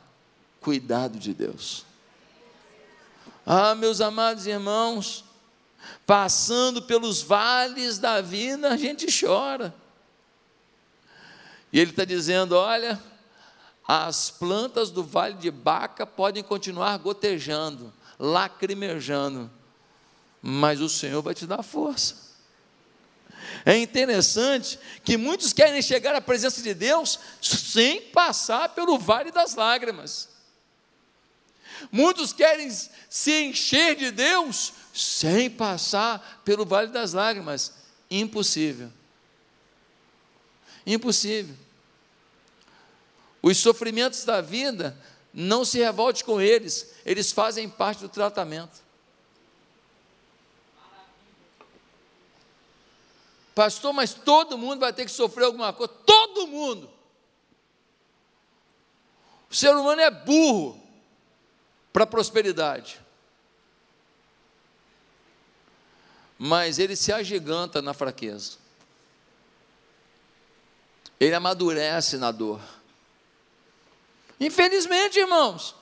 cuidado 0.60 1.18
de 1.18 1.34
Deus. 1.34 1.84
Ah, 3.44 3.74
meus 3.74 4.00
amados 4.00 4.46
irmãos, 4.46 5.24
passando 6.06 6.82
pelos 6.82 7.22
vales 7.22 7.98
da 7.98 8.20
vida, 8.20 8.68
a 8.68 8.76
gente 8.76 9.06
chora. 9.06 9.74
E 11.72 11.80
ele 11.80 11.90
está 11.90 12.04
dizendo: 12.04 12.56
olha, 12.56 13.00
as 13.86 14.30
plantas 14.30 14.90
do 14.90 15.02
vale 15.02 15.34
de 15.34 15.50
Baca 15.50 16.06
podem 16.06 16.42
continuar 16.42 16.96
gotejando, 16.98 17.92
lacrimejando, 18.18 19.50
mas 20.42 20.80
o 20.80 20.88
Senhor 20.88 21.22
vai 21.22 21.34
te 21.34 21.46
dar 21.46 21.62
força. 21.62 22.27
É 23.64 23.76
interessante 23.76 24.78
que 25.04 25.16
muitos 25.16 25.52
querem 25.52 25.82
chegar 25.82 26.14
à 26.14 26.20
presença 26.20 26.62
de 26.62 26.74
Deus 26.74 27.18
sem 27.40 28.02
passar 28.02 28.70
pelo 28.70 28.98
vale 28.98 29.30
das 29.30 29.54
lágrimas. 29.54 30.28
Muitos 31.92 32.32
querem 32.32 32.68
se 33.08 33.32
encher 33.42 33.94
de 33.94 34.11
Deus 34.11 34.72
sem 34.92 35.48
passar 35.48 36.42
pelo 36.44 36.66
vale 36.66 36.88
das 36.88 37.12
lágrimas. 37.12 37.72
Impossível. 38.11 38.90
Impossível. 40.87 41.54
Os 43.42 43.58
sofrimentos 43.58 44.24
da 44.24 44.40
vida, 44.40 44.98
não 45.32 45.64
se 45.64 45.78
revolte 45.78 46.24
com 46.24 46.40
eles, 46.40 46.90
eles 47.04 47.30
fazem 47.30 47.68
parte 47.68 48.00
do 48.00 48.08
tratamento. 48.08 48.88
Pastor, 53.59 53.92
mas 53.92 54.14
todo 54.14 54.57
mundo 54.57 54.79
vai 54.79 54.92
ter 54.92 55.05
que 55.05 55.11
sofrer 55.11 55.47
alguma 55.47 55.73
coisa. 55.73 55.92
Todo 56.07 56.47
mundo. 56.47 56.88
O 59.51 59.55
ser 59.57 59.75
humano 59.75 60.01
é 60.01 60.09
burro 60.09 60.81
para 61.92 62.05
a 62.05 62.07
prosperidade. 62.07 63.01
Mas 66.38 66.79
ele 66.79 66.94
se 66.94 67.12
agiganta 67.12 67.83
na 67.83 67.92
fraqueza. 67.92 68.59
Ele 71.18 71.35
amadurece 71.35 72.16
na 72.16 72.31
dor. 72.31 72.61
Infelizmente, 74.38 75.18
irmãos. 75.18 75.75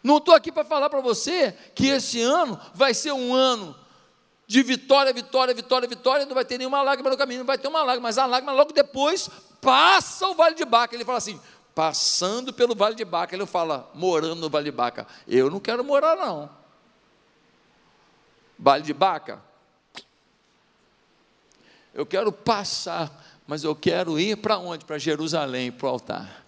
Não 0.00 0.18
estou 0.18 0.32
aqui 0.32 0.52
para 0.52 0.64
falar 0.64 0.88
para 0.88 1.00
você 1.00 1.50
que 1.74 1.88
esse 1.88 2.22
ano 2.22 2.56
vai 2.72 2.94
ser 2.94 3.10
um 3.10 3.34
ano 3.34 3.76
de 4.48 4.62
vitória, 4.62 5.12
vitória, 5.12 5.52
vitória, 5.52 5.86
vitória, 5.86 6.24
não 6.24 6.34
vai 6.34 6.44
ter 6.44 6.56
nenhuma 6.56 6.80
lágrima 6.80 7.10
no 7.10 7.18
caminho, 7.18 7.40
não 7.40 7.46
vai 7.46 7.58
ter 7.58 7.68
uma 7.68 7.82
lágrima, 7.82 8.08
mas 8.08 8.16
a 8.16 8.24
lágrima 8.24 8.50
logo 8.50 8.72
depois 8.72 9.28
passa 9.60 10.26
o 10.26 10.34
vale 10.34 10.54
de 10.54 10.64
Baca. 10.64 10.96
Ele 10.96 11.04
fala 11.04 11.18
assim: 11.18 11.38
passando 11.74 12.50
pelo 12.50 12.74
vale 12.74 12.94
de 12.94 13.04
Baca, 13.04 13.36
ele 13.36 13.44
fala, 13.44 13.90
morando 13.94 14.36
no 14.36 14.48
vale 14.48 14.64
de 14.64 14.70
Baca. 14.72 15.06
Eu 15.28 15.50
não 15.50 15.60
quero 15.60 15.84
morar, 15.84 16.16
não. 16.16 16.48
Vale 18.58 18.82
de 18.82 18.94
Baca? 18.94 19.42
Eu 21.92 22.06
quero 22.06 22.32
passar, 22.32 23.12
mas 23.46 23.64
eu 23.64 23.76
quero 23.76 24.18
ir 24.18 24.38
para 24.38 24.56
onde? 24.56 24.82
Para 24.86 24.96
Jerusalém, 24.96 25.70
para 25.70 25.86
o 25.88 25.90
altar. 25.90 26.47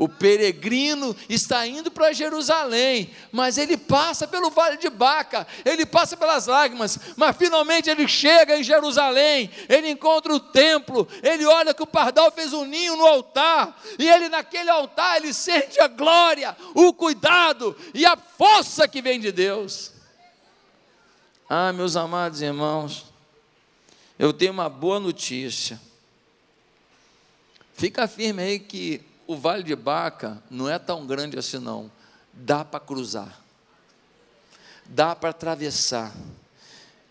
O 0.00 0.08
peregrino 0.08 1.14
está 1.28 1.66
indo 1.66 1.90
para 1.90 2.14
Jerusalém, 2.14 3.10
mas 3.30 3.58
ele 3.58 3.76
passa 3.76 4.26
pelo 4.26 4.48
vale 4.48 4.78
de 4.78 4.88
Baca, 4.88 5.46
ele 5.62 5.84
passa 5.84 6.16
pelas 6.16 6.46
lágrimas, 6.46 6.98
mas 7.18 7.36
finalmente 7.36 7.90
ele 7.90 8.08
chega 8.08 8.56
em 8.56 8.64
Jerusalém, 8.64 9.50
ele 9.68 9.90
encontra 9.90 10.32
o 10.34 10.40
templo, 10.40 11.06
ele 11.22 11.44
olha 11.44 11.74
que 11.74 11.82
o 11.82 11.86
pardal 11.86 12.32
fez 12.32 12.54
um 12.54 12.64
ninho 12.64 12.96
no 12.96 13.04
altar, 13.04 13.78
e 13.98 14.08
ele 14.08 14.30
naquele 14.30 14.70
altar 14.70 15.18
ele 15.18 15.34
sente 15.34 15.78
a 15.78 15.86
glória, 15.86 16.56
o 16.74 16.94
cuidado 16.94 17.76
e 17.92 18.06
a 18.06 18.16
força 18.16 18.88
que 18.88 19.02
vem 19.02 19.20
de 19.20 19.30
Deus. 19.30 19.92
Ah, 21.46 21.74
meus 21.74 21.94
amados 21.94 22.40
irmãos, 22.40 23.04
eu 24.18 24.32
tenho 24.32 24.52
uma 24.52 24.70
boa 24.70 24.98
notícia. 24.98 25.78
Fica 27.74 28.08
firme 28.08 28.42
aí 28.42 28.58
que 28.58 29.09
o 29.30 29.36
Vale 29.36 29.62
de 29.62 29.76
Baca 29.76 30.42
não 30.50 30.68
é 30.68 30.76
tão 30.76 31.06
grande 31.06 31.38
assim, 31.38 31.58
não. 31.58 31.88
Dá 32.32 32.64
para 32.64 32.80
cruzar, 32.80 33.40
dá 34.84 35.14
para 35.14 35.30
atravessar. 35.30 36.12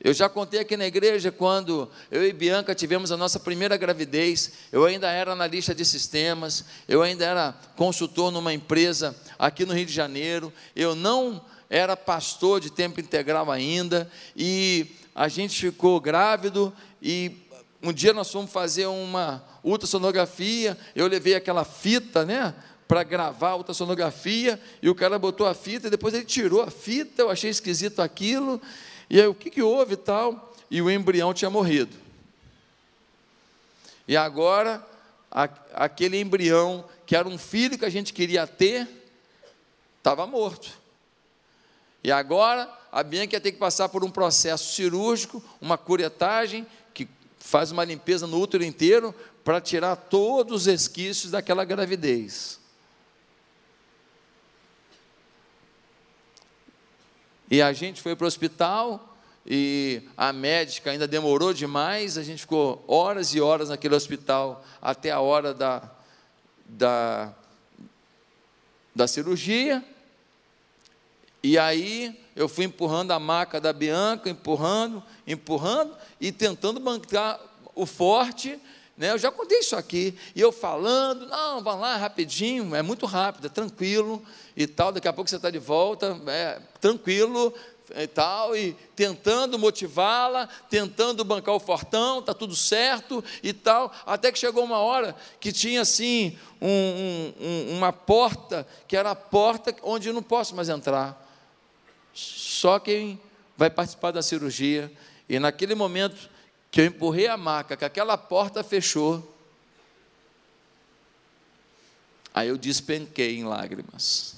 Eu 0.02 0.14
já 0.14 0.28
contei 0.28 0.60
aqui 0.60 0.76
na 0.76 0.86
igreja 0.86 1.32
quando 1.32 1.90
eu 2.12 2.28
e 2.28 2.34
Bianca 2.34 2.76
tivemos 2.76 3.14
a 3.14 3.16
nossa 3.16 3.40
primeira 3.40 3.78
gravidez. 3.78 4.52
Eu 4.70 4.84
ainda 4.84 5.10
era 5.10 5.32
analista 5.32 5.74
de 5.74 5.86
sistemas, 5.86 6.66
eu 6.90 7.02
ainda 7.02 7.24
era 7.24 7.56
consultor 7.78 8.34
numa 8.34 8.54
empresa 8.54 9.16
aqui 9.38 9.66
no 9.66 9.74
Rio 9.74 9.86
de 9.86 9.94
Janeiro. 9.94 10.52
Eu 10.76 10.96
não 10.96 11.42
era 11.70 11.96
pastor 11.96 12.60
de 12.60 12.70
tempo 12.70 13.00
integral 13.00 13.50
ainda, 13.50 14.12
e 14.36 14.94
a 15.16 15.30
gente 15.30 15.58
ficou 15.58 16.02
grávido 16.02 16.74
e 17.02 17.48
um 17.82 17.94
dia 17.94 18.12
nós 18.12 18.30
fomos 18.30 18.52
fazer 18.52 18.88
uma 18.88 19.42
ultrassonografia, 19.64 20.78
eu 20.96 21.08
levei 21.08 21.36
aquela 21.36 21.64
fita, 21.64 22.26
né? 22.26 22.54
Para 22.88 23.04
gravar 23.04 23.50
a 23.50 23.56
ultrassonografia, 23.58 24.60
e 24.82 24.90
o 24.90 24.96
cara 24.96 25.20
botou 25.20 25.46
a 25.46 25.54
fita, 25.54 25.88
e 25.88 25.92
depois 25.92 26.14
ele 26.14 26.26
tirou 26.26 26.62
a 26.62 26.72
fita, 26.72 27.22
eu 27.22 27.30
achei 27.30 27.50
esquisito 27.50 28.02
aquilo, 28.02 28.62
e 29.10 29.20
aí 29.20 29.28
o 29.28 29.34
que, 29.34 29.50
que 29.50 29.62
houve 29.62 29.94
e 29.94 29.98
tal? 29.98 30.54
E 30.72 30.82
o 30.82 30.90
embrião 30.90 31.34
tinha 31.34 31.50
morrido. 31.50 31.96
E 34.08 34.18
agora, 34.18 34.86
a, 35.30 35.48
aquele 35.74 36.20
embrião, 36.20 36.84
que 37.06 37.16
era 37.16 37.28
um 37.28 37.38
filho 37.38 37.78
que 37.78 37.86
a 37.86 37.90
gente 37.90 38.12
queria 38.12 38.48
ter, 38.48 38.88
estava 40.00 40.26
morto. 40.26 40.80
E 42.04 42.12
agora, 42.12 42.68
a 42.92 43.04
Bianca 43.04 43.36
ia 43.36 43.42
ter 43.42 43.52
que 43.52 43.60
passar 43.60 43.90
por 43.90 44.04
um 44.04 44.10
processo 44.10 44.74
cirúrgico, 44.74 45.44
uma 45.62 45.78
curetagem, 45.78 46.66
faz 47.50 47.72
uma 47.72 47.84
limpeza 47.84 48.28
no 48.28 48.40
útero 48.40 48.64
inteiro 48.64 49.14
para 49.44 49.60
tirar 49.60 49.96
todos 49.96 50.62
os 50.62 50.66
resquícios 50.68 51.32
daquela 51.32 51.66
gravidez. 51.66 52.60
E 57.50 57.60
a 57.60 57.74
gente 57.74 58.04
foi 58.04 58.16
para 58.16 58.26
o 58.26 58.28
hospital 58.28 59.18
e 59.44 60.04
a 60.16 60.32
médica 60.32 60.92
ainda 60.92 61.08
demorou 61.08 61.52
demais, 61.52 62.20
a 62.20 62.24
gente 62.24 62.42
ficou 62.42 62.86
horas 62.88 63.34
e 63.34 63.42
horas 63.42 63.70
naquele 63.70 63.96
hospital 63.96 64.64
até 64.80 65.10
a 65.10 65.20
hora 65.20 65.52
da, 65.52 65.90
da, 66.68 67.34
da 68.94 69.08
cirurgia. 69.08 69.84
E 71.42 71.58
aí 71.58 72.20
eu 72.36 72.48
fui 72.50 72.66
empurrando 72.66 73.12
a 73.12 73.20
maca 73.20 73.60
da 73.60 73.72
Bianca, 73.72 74.30
empurrando, 74.30 75.04
empurrando 75.26 75.96
e 76.20 76.32
tentando 76.32 76.80
bancar 76.80 77.40
o 77.74 77.86
forte. 77.86 78.60
Né? 78.98 79.12
Eu 79.12 79.18
já 79.18 79.32
contei 79.32 79.60
isso 79.60 79.76
aqui. 79.76 80.14
E 80.36 80.42
eu 80.42 80.52
falando, 80.52 81.26
não, 81.28 81.64
vá 81.64 81.76
lá 81.76 81.96
rapidinho, 81.96 82.76
é 82.76 82.82
muito 82.82 83.06
rápido, 83.06 83.48
é 83.48 83.50
tranquilo 83.50 84.22
e 84.56 84.68
tal. 84.68 84.92
Daqui 84.92 85.08
a 85.08 85.14
pouco 85.14 85.30
você 85.30 85.38
está 85.38 85.50
de 85.50 85.60
volta, 85.60 86.20
é 86.28 86.60
tranquilo 86.82 87.54
e 87.96 88.08
tal, 88.08 88.56
e 88.56 88.74
tentando 88.96 89.58
motivá-la, 89.58 90.48
tentando 90.70 91.24
bancar 91.24 91.56
o 91.56 91.60
fortão, 91.60 92.20
está 92.20 92.34
tudo 92.34 92.56
certo 92.56 93.24
e 93.42 93.52
tal, 93.52 93.92
até 94.06 94.32
que 94.32 94.38
chegou 94.38 94.64
uma 94.64 94.78
hora 94.78 95.16
que 95.40 95.52
tinha 95.52 95.82
assim 95.82 96.38
um, 96.62 97.34
um, 97.40 97.78
uma 97.78 97.92
porta, 97.92 98.68
que 98.88 98.96
era 98.96 99.12
a 99.12 99.16
porta 99.16 99.76
onde 99.82 100.10
eu 100.10 100.14
não 100.14 100.22
posso 100.22 100.56
mais 100.56 100.70
entrar. 100.70 101.29
Só 102.14 102.80
quem 102.80 103.20
vai 103.56 103.70
participar 103.70 104.12
da 104.12 104.22
cirurgia. 104.22 104.92
E 105.28 105.40
naquele 105.40 105.76
momento 105.76 106.30
que 106.72 106.82
eu 106.82 106.86
empurrei 106.86 107.28
a 107.28 107.38
maca, 107.38 107.76
que 107.76 107.86
aquela 107.86 108.18
porta 108.18 108.64
fechou, 108.64 109.36
aí 112.34 112.48
eu 112.48 112.58
despenquei 112.58 113.38
em 113.38 113.44
lágrimas. 113.44 114.38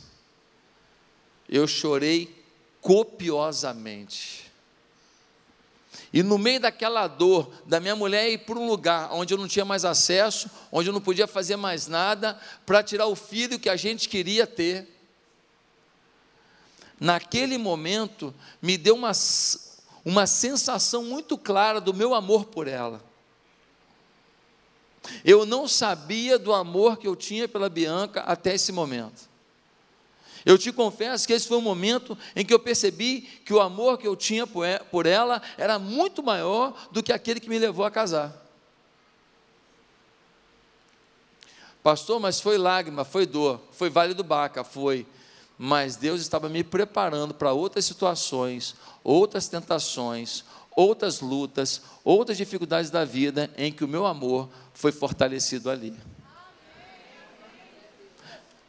Eu 1.48 1.68
chorei 1.68 2.44
copiosamente. 2.82 4.52
E 6.14 6.24
no 6.24 6.38
meio 6.38 6.60
daquela 6.60 7.08
dor 7.08 7.54
da 7.66 7.80
minha 7.80 7.96
mulher 7.96 8.30
ir 8.30 8.40
para 8.40 8.58
um 8.58 8.68
lugar 8.68 9.14
onde 9.14 9.34
eu 9.34 9.38
não 9.38 9.48
tinha 9.48 9.64
mais 9.64 9.86
acesso, 9.86 10.50
onde 10.72 10.90
eu 10.90 10.94
não 10.94 11.02
podia 11.02 11.28
fazer 11.28 11.56
mais 11.56 11.88
nada, 11.88 12.40
para 12.66 12.84
tirar 12.84 13.08
o 13.08 13.16
filho 13.16 13.60
que 13.60 13.70
a 13.70 13.76
gente 13.76 14.10
queria 14.10 14.48
ter 14.48 15.01
naquele 17.02 17.58
momento, 17.58 18.32
me 18.62 18.78
deu 18.78 18.94
uma, 18.94 19.12
uma 20.06 20.28
sensação 20.28 21.04
muito 21.04 21.36
clara 21.36 21.82
do 21.82 21.96
meu 21.96 22.14
amor 22.14 22.46
por 22.46 22.68
ela. 22.68 23.04
Eu 25.26 25.44
não 25.44 25.68
sabia 25.68 26.38
do 26.38 26.54
amor 26.54 26.98
que 26.98 27.08
eu 27.08 27.16
tinha 27.16 27.48
pela 27.48 27.70
Bianca 27.70 28.22
até 28.22 28.54
esse 28.54 28.72
momento. 28.72 29.32
Eu 30.46 30.60
te 30.60 30.72
confesso 30.72 31.26
que 31.26 31.34
esse 31.34 31.48
foi 31.48 31.58
o 31.58 31.62
momento 31.62 32.16
em 32.36 32.46
que 32.46 32.54
eu 32.54 32.60
percebi 32.60 33.22
que 33.44 33.54
o 33.54 33.60
amor 33.60 33.98
que 33.98 34.08
eu 34.08 34.16
tinha 34.16 34.46
por 34.46 35.06
ela 35.08 35.42
era 35.58 35.80
muito 35.80 36.22
maior 36.22 36.88
do 36.92 37.02
que 37.02 37.12
aquele 37.12 37.40
que 37.40 37.50
me 37.50 37.58
levou 37.58 37.84
a 37.84 37.90
casar. 37.90 38.32
Pastor, 41.82 42.20
mas 42.20 42.40
foi 42.40 42.60
lágrima, 42.60 43.04
foi 43.04 43.26
dor, 43.26 43.60
foi 43.72 43.90
vale 43.90 44.14
do 44.14 44.24
Baca, 44.24 44.64
foi 44.64 45.08
mas 45.64 45.96
Deus 45.96 46.22
estava 46.22 46.50
me 46.50 46.64
preparando 46.64 47.36
para 47.36 47.54
outras 47.54 47.86
situações, 47.86 48.76
outras 49.04 49.48
tentações, 49.48 50.44
outras 50.76 51.22
lutas, 51.22 51.84
outras 52.04 52.36
dificuldades 52.36 52.90
da 52.90 53.06
vida 53.06 53.48
em 53.56 53.72
que 53.72 53.84
o 53.84 53.88
meu 53.88 54.08
amor 54.08 54.50
foi 54.74 54.92
fortalecido 54.92 55.70
ali. 55.70 55.96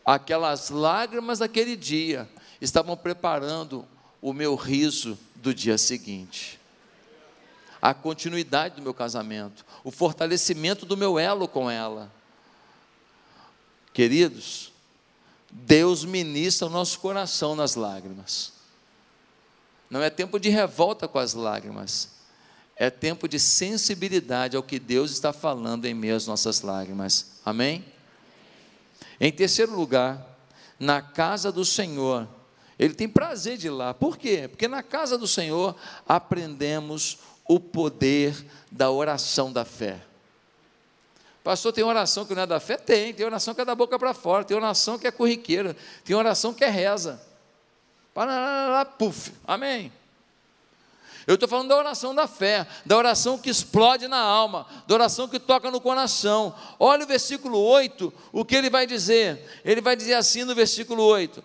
Aquelas 0.04 0.68
lágrimas 0.68 1.38
daquele 1.38 1.76
dia 1.76 2.28
estavam 2.60 2.94
preparando 2.94 3.86
o 4.20 4.34
meu 4.34 4.54
riso 4.54 5.18
do 5.36 5.54
dia 5.54 5.78
seguinte. 5.78 6.60
A 7.80 7.94
continuidade 7.94 8.76
do 8.76 8.82
meu 8.82 8.92
casamento, 8.92 9.64
o 9.82 9.90
fortalecimento 9.90 10.84
do 10.84 10.94
meu 10.94 11.18
elo 11.18 11.48
com 11.48 11.70
ela. 11.70 12.12
Queridos, 13.94 14.71
Deus 15.52 16.02
ministra 16.04 16.66
o 16.66 16.70
nosso 16.70 16.98
coração 16.98 17.54
nas 17.54 17.74
lágrimas. 17.74 18.52
Não 19.90 20.02
é 20.02 20.08
tempo 20.08 20.40
de 20.40 20.48
revolta 20.48 21.06
com 21.06 21.18
as 21.18 21.34
lágrimas, 21.34 22.08
é 22.74 22.88
tempo 22.88 23.28
de 23.28 23.38
sensibilidade 23.38 24.56
ao 24.56 24.62
que 24.62 24.78
Deus 24.78 25.10
está 25.10 25.30
falando 25.30 25.84
em 25.84 25.92
meio 25.92 26.16
às 26.16 26.26
nossas 26.26 26.62
lágrimas. 26.62 27.32
Amém? 27.44 27.84
Em 29.20 29.30
terceiro 29.30 29.76
lugar, 29.76 30.26
na 30.80 31.02
casa 31.02 31.52
do 31.52 31.64
Senhor, 31.64 32.26
ele 32.78 32.94
tem 32.94 33.06
prazer 33.06 33.58
de 33.58 33.66
ir 33.66 33.70
lá. 33.70 33.92
Por 33.92 34.16
quê? 34.16 34.48
Porque 34.48 34.66
na 34.66 34.82
casa 34.82 35.18
do 35.18 35.28
Senhor 35.28 35.76
aprendemos 36.08 37.18
o 37.46 37.60
poder 37.60 38.34
da 38.70 38.90
oração 38.90 39.52
da 39.52 39.64
fé. 39.64 40.00
Pastor, 41.42 41.72
tem 41.72 41.82
oração 41.82 42.24
que 42.24 42.34
não 42.34 42.42
é 42.42 42.46
da 42.46 42.60
fé? 42.60 42.76
Tem. 42.76 43.12
Tem 43.12 43.26
oração 43.26 43.54
que 43.54 43.60
é 43.60 43.64
da 43.64 43.74
boca 43.74 43.98
para 43.98 44.14
fora. 44.14 44.44
Tem 44.44 44.56
oração 44.56 44.98
que 44.98 45.06
é 45.06 45.10
corriqueira. 45.10 45.76
Tem 46.04 46.14
oração 46.14 46.54
que 46.54 46.64
é 46.64 46.68
reza. 46.68 47.20
Parará, 48.14 48.84
puf. 48.84 49.32
Amém. 49.46 49.92
Eu 51.26 51.34
estou 51.34 51.48
falando 51.48 51.68
da 51.68 51.76
oração 51.76 52.14
da 52.14 52.26
fé, 52.26 52.66
da 52.84 52.96
oração 52.96 53.38
que 53.38 53.48
explode 53.48 54.08
na 54.08 54.18
alma, 54.18 54.66
da 54.86 54.94
oração 54.94 55.28
que 55.28 55.38
toca 55.38 55.70
no 55.70 55.80
coração. 55.80 56.54
Olha 56.78 57.04
o 57.04 57.06
versículo 57.06 57.58
8, 57.58 58.12
o 58.32 58.44
que 58.44 58.56
ele 58.56 58.68
vai 58.68 58.86
dizer. 58.86 59.60
Ele 59.64 59.80
vai 59.80 59.94
dizer 59.94 60.14
assim 60.14 60.42
no 60.42 60.54
versículo 60.54 61.02
8: 61.02 61.42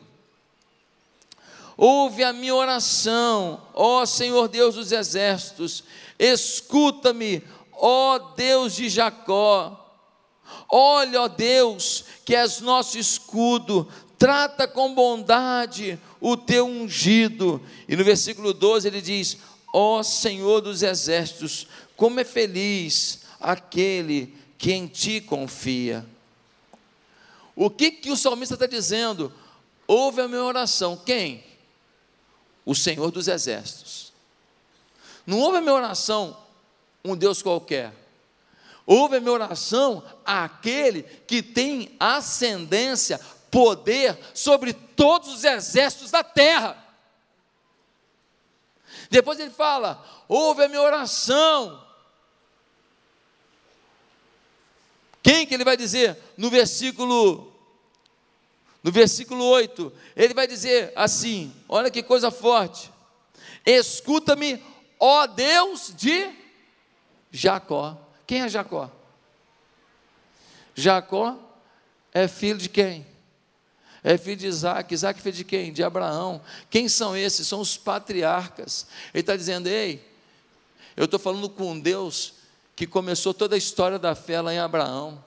Ouve 1.75 2.23
a 2.23 2.33
minha 2.33 2.55
oração, 2.55 3.61
ó 3.73 4.03
Senhor 4.05 4.47
Deus 4.47 4.75
dos 4.75 4.91
exércitos, 4.91 5.83
escuta-me, 6.17 7.43
ó 7.73 8.17
Deus 8.35 8.75
de 8.75 8.89
Jacó. 8.89 9.86
Olha, 10.69 11.21
ó 11.21 11.27
Deus, 11.27 12.03
que 12.25 12.35
és 12.35 12.59
nosso 12.59 12.97
escudo, 12.97 13.87
trata 14.17 14.67
com 14.67 14.93
bondade 14.93 15.99
o 16.19 16.35
teu 16.35 16.65
ungido. 16.65 17.61
E 17.87 17.95
no 17.95 18.03
versículo 18.03 18.53
12 18.53 18.87
ele 18.87 19.01
diz: 19.01 19.37
Ó 19.73 20.01
Senhor 20.03 20.61
dos 20.61 20.81
exércitos, 20.83 21.67
como 21.95 22.19
é 22.19 22.23
feliz 22.23 23.21
aquele 23.39 24.33
que 24.57 24.73
em 24.73 24.87
ti 24.87 25.21
confia. 25.21 26.05
O 27.55 27.69
que, 27.69 27.91
que 27.91 28.11
o 28.11 28.17
salmista 28.17 28.53
está 28.53 28.67
dizendo? 28.67 29.33
Ouve 29.87 30.21
a 30.21 30.27
minha 30.27 30.43
oração. 30.43 30.95
Quem? 30.97 31.43
O 32.65 32.75
Senhor 32.75 33.09
dos 33.11 33.27
exércitos. 33.27 34.13
Não 35.25 35.39
ouve 35.39 35.57
a 35.57 35.61
minha 35.61 35.73
oração 35.73 36.37
um 37.03 37.15
Deus 37.15 37.41
qualquer. 37.41 37.93
Ouve 38.87 39.17
a 39.17 39.19
minha 39.19 39.33
oração 39.33 40.01
aquele 40.25 41.03
que 41.03 41.43
tem 41.43 41.93
ascendência, 41.99 43.19
poder 43.51 44.17
sobre 44.33 44.71
todos 44.71 45.27
os 45.27 45.43
exércitos 45.43 46.09
da 46.09 46.23
terra. 46.23 46.81
Depois 49.09 49.37
ele 49.41 49.51
fala: 49.51 50.01
ouve 50.29 50.63
a 50.63 50.69
minha 50.69 50.81
oração. 50.81 51.85
Quem 55.21 55.45
que 55.45 55.53
ele 55.53 55.65
vai 55.65 55.75
dizer? 55.75 56.17
No 56.37 56.49
versículo 56.49 57.53
no 58.81 58.91
versículo 58.91 59.43
8, 59.43 59.91
ele 60.15 60.33
vai 60.33 60.47
dizer 60.47 60.93
assim: 60.95 61.53
olha 61.67 61.91
que 61.91 62.01
coisa 62.01 62.31
forte. 62.31 62.89
Escuta-me, 63.65 64.63
ó 64.97 65.27
Deus 65.27 65.93
de 65.93 66.33
Jacó. 67.29 68.06
Quem 68.27 68.41
é 68.41 68.49
Jacó? 68.49 68.91
Jacó 70.75 71.39
é 72.13 72.27
filho 72.27 72.59
de 72.59 72.69
quem? 72.69 73.05
é 74.03 74.17
filho 74.17 74.37
de 74.37 74.47
Isaac, 74.47 74.93
Isaac 74.93 75.19
é 75.19 75.23
filho 75.23 75.35
de 75.35 75.43
quem? 75.43 75.73
De 75.73 75.83
Abraão. 75.83 76.41
Quem 76.69 76.87
são 76.87 77.15
esses? 77.15 77.45
São 77.45 77.59
os 77.59 77.75
patriarcas. 77.75 78.87
Ele 79.13 79.21
está 79.21 79.35
dizendo: 79.35 79.67
ei, 79.67 80.05
eu 80.95 81.05
estou 81.05 81.19
falando 81.19 81.49
com 81.49 81.77
Deus 81.77 82.33
que 82.75 82.87
começou 82.87 83.33
toda 83.33 83.55
a 83.55 83.57
história 83.57 83.99
da 83.99 84.15
fé 84.15 84.39
lá 84.39 84.53
em 84.53 84.59
Abraão. 84.59 85.23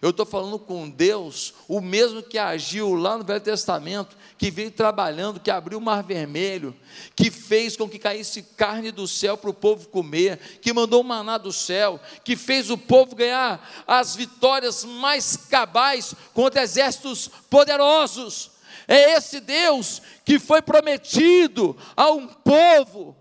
Eu 0.00 0.10
estou 0.10 0.24
falando 0.24 0.58
com 0.58 0.88
Deus, 0.88 1.54
o 1.66 1.80
mesmo 1.80 2.22
que 2.22 2.38
agiu 2.38 2.94
lá 2.94 3.18
no 3.18 3.24
Velho 3.24 3.40
Testamento, 3.40 4.16
que 4.36 4.50
veio 4.50 4.70
trabalhando, 4.70 5.40
que 5.40 5.50
abriu 5.50 5.78
o 5.78 5.80
mar 5.80 6.02
vermelho, 6.02 6.74
que 7.16 7.30
fez 7.30 7.76
com 7.76 7.88
que 7.88 7.98
caísse 7.98 8.42
carne 8.42 8.92
do 8.92 9.08
céu 9.08 9.36
para 9.36 9.50
o 9.50 9.54
povo 9.54 9.88
comer, 9.88 10.38
que 10.62 10.72
mandou 10.72 11.02
maná 11.02 11.36
do 11.36 11.52
céu, 11.52 12.00
que 12.22 12.36
fez 12.36 12.70
o 12.70 12.78
povo 12.78 13.16
ganhar 13.16 13.84
as 13.86 14.14
vitórias 14.14 14.84
mais 14.84 15.36
cabais 15.36 16.14
contra 16.32 16.62
exércitos 16.62 17.28
poderosos. 17.50 18.52
É 18.86 19.14
esse 19.16 19.40
Deus 19.40 20.00
que 20.24 20.38
foi 20.38 20.62
prometido 20.62 21.76
a 21.96 22.10
um 22.10 22.28
povo, 22.28 23.16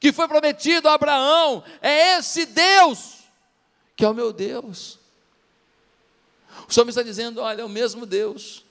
que 0.00 0.12
foi 0.12 0.26
prometido 0.26 0.88
a 0.88 0.94
Abraão, 0.94 1.62
é 1.80 2.18
esse 2.18 2.44
Deus 2.44 3.22
que 3.96 4.04
é 4.04 4.08
o 4.08 4.14
meu 4.14 4.32
Deus. 4.32 4.98
O 6.68 6.84
me 6.84 6.90
está 6.90 7.02
dizendo: 7.02 7.40
olha, 7.40 7.62
é 7.62 7.64
o 7.64 7.68
mesmo 7.68 8.06
Deus, 8.06 8.64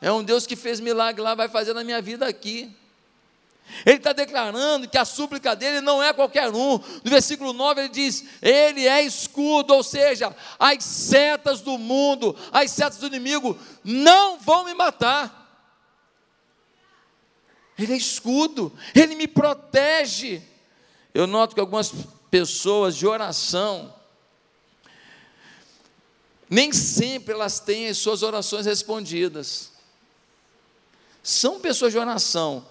é 0.00 0.10
um 0.12 0.22
Deus 0.22 0.46
que 0.46 0.56
fez 0.56 0.80
milagre 0.80 1.22
lá, 1.22 1.34
vai 1.34 1.48
fazer 1.48 1.74
na 1.74 1.84
minha 1.84 2.00
vida 2.00 2.26
aqui. 2.26 2.74
Ele 3.86 3.96
está 3.96 4.12
declarando 4.12 4.88
que 4.88 4.98
a 4.98 5.04
súplica 5.04 5.54
dele 5.54 5.80
não 5.80 6.02
é 6.02 6.12
qualquer 6.12 6.50
um. 6.50 6.78
No 6.78 7.10
versículo 7.10 7.52
9 7.52 7.82
ele 7.82 7.88
diz: 7.88 8.24
Ele 8.42 8.86
é 8.86 9.02
escudo, 9.02 9.74
ou 9.74 9.82
seja, 9.82 10.34
as 10.58 10.82
setas 10.82 11.60
do 11.60 11.78
mundo, 11.78 12.36
as 12.52 12.70
setas 12.70 12.98
do 12.98 13.06
inimigo 13.06 13.56
não 13.84 14.38
vão 14.38 14.64
me 14.64 14.74
matar. 14.74 15.38
Ele 17.78 17.94
é 17.94 17.96
escudo, 17.96 18.72
ele 18.94 19.14
me 19.14 19.26
protege. 19.26 20.42
Eu 21.14 21.26
noto 21.26 21.54
que 21.54 21.60
algumas 21.60 21.92
pessoas 22.30 22.94
de 22.96 23.06
oração, 23.06 23.92
nem 26.50 26.72
sempre 26.72 27.32
elas 27.32 27.60
têm 27.60 27.86
as 27.86 27.98
suas 27.98 28.24
orações 28.24 28.66
respondidas. 28.66 29.70
São 31.22 31.60
pessoas 31.60 31.92
de 31.92 31.98
oração, 31.98 32.66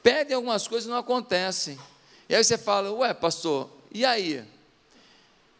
pedem 0.00 0.36
algumas 0.36 0.68
coisas 0.68 0.86
e 0.86 0.90
não 0.90 0.96
acontecem. 0.96 1.76
E 2.28 2.36
aí 2.36 2.44
você 2.44 2.56
fala, 2.56 2.92
ué, 2.92 3.12
pastor, 3.12 3.68
e 3.90 4.04
aí? 4.04 4.44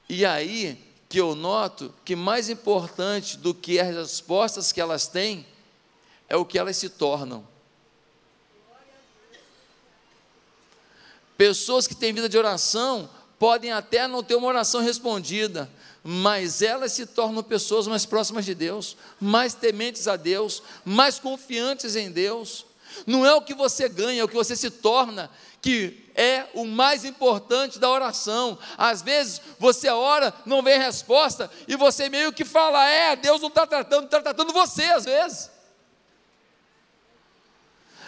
E 0.08 0.24
aí 0.24 0.80
que 1.08 1.18
eu 1.20 1.34
noto 1.34 1.92
que 2.04 2.14
mais 2.14 2.48
importante 2.48 3.36
do 3.36 3.52
que 3.52 3.80
as 3.80 3.94
respostas 3.94 4.70
que 4.70 4.80
elas 4.80 5.08
têm 5.08 5.44
é 6.28 6.36
o 6.36 6.44
que 6.44 6.58
elas 6.58 6.76
se 6.76 6.88
tornam. 6.88 7.46
Pessoas 11.36 11.86
que 11.86 11.94
têm 11.94 12.12
vida 12.12 12.28
de 12.28 12.38
oração 12.38 13.10
podem 13.38 13.72
até 13.72 14.06
não 14.06 14.22
ter 14.22 14.36
uma 14.36 14.48
oração 14.48 14.80
respondida, 14.80 15.70
mas 16.08 16.62
elas 16.62 16.92
se 16.92 17.04
tornam 17.04 17.42
pessoas 17.42 17.88
mais 17.88 18.06
próximas 18.06 18.44
de 18.44 18.54
Deus, 18.54 18.96
mais 19.20 19.54
tementes 19.54 20.06
a 20.06 20.14
Deus, 20.14 20.62
mais 20.84 21.18
confiantes 21.18 21.96
em 21.96 22.12
Deus. 22.12 22.64
Não 23.04 23.26
é 23.26 23.34
o 23.34 23.42
que 23.42 23.52
você 23.52 23.88
ganha, 23.88 24.20
é 24.20 24.24
o 24.24 24.28
que 24.28 24.36
você 24.36 24.54
se 24.54 24.70
torna, 24.70 25.28
que 25.60 26.08
é 26.14 26.46
o 26.54 26.64
mais 26.64 27.04
importante 27.04 27.80
da 27.80 27.90
oração. 27.90 28.56
Às 28.78 29.02
vezes 29.02 29.42
você 29.58 29.88
ora, 29.88 30.32
não 30.46 30.62
vem 30.62 30.78
resposta, 30.78 31.50
e 31.66 31.74
você 31.74 32.08
meio 32.08 32.32
que 32.32 32.44
fala: 32.44 32.88
é, 32.88 33.16
Deus 33.16 33.40
não 33.40 33.48
está 33.48 33.66
tratando, 33.66 34.04
está 34.04 34.22
tratando 34.22 34.52
você 34.52 34.84
às 34.84 35.06
vezes. 35.06 35.50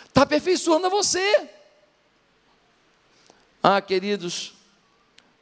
Está 0.07 0.23
aperfeiçoando 0.23 0.89
você. 0.89 1.51
Ah, 3.61 3.81
queridos, 3.81 4.55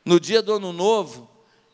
no 0.02 0.18
dia 0.18 0.40
do 0.40 0.54
ano 0.54 0.72
novo, 0.72 1.30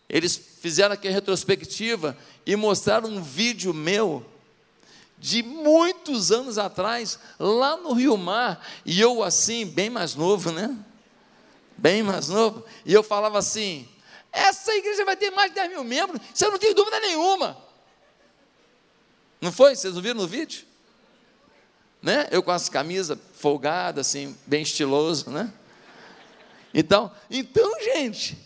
eles 0.08 0.51
fizeram 0.62 0.94
aqui 0.94 1.08
a 1.08 1.10
retrospectiva 1.10 2.16
e 2.46 2.54
mostraram 2.54 3.08
um 3.08 3.20
vídeo 3.20 3.74
meu 3.74 4.24
de 5.18 5.42
muitos 5.42 6.30
anos 6.30 6.56
atrás, 6.56 7.18
lá 7.36 7.76
no 7.76 7.92
Rio 7.92 8.16
Mar, 8.16 8.64
e 8.86 9.00
eu 9.00 9.24
assim, 9.24 9.66
bem 9.66 9.90
mais 9.90 10.14
novo, 10.14 10.52
né? 10.52 10.76
Bem 11.76 12.04
mais 12.04 12.28
novo, 12.28 12.64
e 12.86 12.92
eu 12.92 13.02
falava 13.02 13.40
assim: 13.40 13.88
essa 14.30 14.72
igreja 14.72 15.04
vai 15.04 15.16
ter 15.16 15.32
mais 15.32 15.50
de 15.50 15.56
10 15.56 15.70
mil 15.70 15.82
membros, 15.82 16.20
você 16.32 16.48
não 16.48 16.58
tem 16.58 16.72
dúvida 16.72 17.00
nenhuma. 17.00 17.58
Não 19.40 19.50
foi? 19.50 19.74
Vocês 19.74 19.94
não 19.94 20.00
viram 20.00 20.20
no 20.20 20.28
vídeo? 20.28 20.64
Né? 22.00 22.28
Eu 22.30 22.40
com 22.40 22.52
as 22.52 22.68
camisas 22.68 23.18
folgadas, 23.34 24.06
assim, 24.06 24.38
bem 24.46 24.62
estiloso, 24.62 25.28
né? 25.28 25.52
Então, 26.72 27.10
então, 27.28 27.80
gente, 27.80 28.38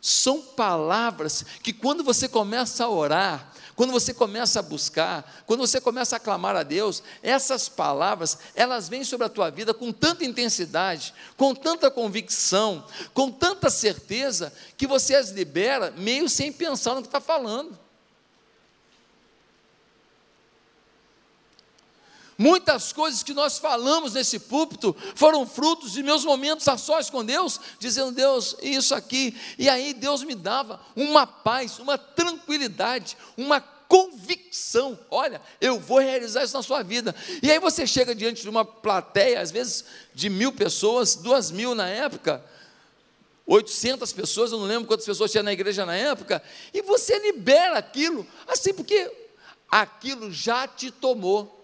são 0.00 0.40
palavras 0.40 1.44
que 1.62 1.72
quando 1.72 2.04
você 2.04 2.28
começa 2.28 2.84
a 2.84 2.88
orar, 2.88 3.52
quando 3.76 3.92
você 3.92 4.14
começa 4.14 4.58
a 4.60 4.62
buscar, 4.62 5.44
quando 5.46 5.60
você 5.60 5.80
começa 5.80 6.16
a 6.16 6.20
clamar 6.20 6.56
a 6.56 6.62
Deus, 6.62 7.02
essas 7.22 7.68
palavras, 7.68 8.38
elas 8.54 8.88
vêm 8.88 9.04
sobre 9.04 9.26
a 9.26 9.30
tua 9.30 9.50
vida 9.50 9.74
com 9.74 9.92
tanta 9.92 10.24
intensidade, 10.24 11.12
com 11.36 11.54
tanta 11.54 11.90
convicção, 11.90 12.86
com 13.12 13.30
tanta 13.30 13.68
certeza, 13.68 14.52
que 14.78 14.86
você 14.86 15.14
as 15.14 15.30
libera 15.30 15.92
meio 15.96 16.28
sem 16.28 16.50
pensar 16.50 16.94
no 16.94 17.02
que 17.02 17.08
está 17.08 17.20
falando. 17.20 17.85
Muitas 22.38 22.92
coisas 22.92 23.22
que 23.22 23.32
nós 23.32 23.58
falamos 23.58 24.12
nesse 24.12 24.38
púlpito 24.38 24.94
foram 25.14 25.46
frutos 25.46 25.92
de 25.92 26.02
meus 26.02 26.24
momentos 26.24 26.68
a 26.68 26.76
sós 26.76 27.08
com 27.08 27.24
Deus, 27.24 27.58
dizendo, 27.78 28.12
Deus, 28.12 28.56
isso 28.60 28.94
aqui. 28.94 29.34
E 29.58 29.68
aí 29.68 29.94
Deus 29.94 30.22
me 30.22 30.34
dava 30.34 30.80
uma 30.94 31.26
paz, 31.26 31.78
uma 31.78 31.96
tranquilidade, 31.96 33.16
uma 33.36 33.60
convicção: 33.60 34.98
olha, 35.10 35.40
eu 35.60 35.80
vou 35.80 35.98
realizar 35.98 36.44
isso 36.44 36.56
na 36.56 36.62
sua 36.62 36.82
vida. 36.82 37.14
E 37.42 37.50
aí 37.50 37.58
você 37.58 37.86
chega 37.86 38.14
diante 38.14 38.42
de 38.42 38.48
uma 38.48 38.64
plateia, 38.64 39.40
às 39.40 39.50
vezes 39.50 39.84
de 40.14 40.28
mil 40.28 40.52
pessoas, 40.52 41.14
duas 41.14 41.50
mil 41.50 41.74
na 41.74 41.88
época. 41.88 42.44
800 43.46 44.12
pessoas, 44.12 44.50
eu 44.50 44.58
não 44.58 44.66
lembro 44.66 44.88
quantas 44.88 45.06
pessoas 45.06 45.30
tinha 45.30 45.42
na 45.42 45.52
igreja 45.52 45.86
na 45.86 45.94
época, 45.94 46.42
e 46.74 46.82
você 46.82 47.16
libera 47.20 47.78
aquilo, 47.78 48.26
assim, 48.48 48.74
porque 48.74 49.08
aquilo 49.70 50.32
já 50.32 50.66
te 50.66 50.90
tomou. 50.90 51.55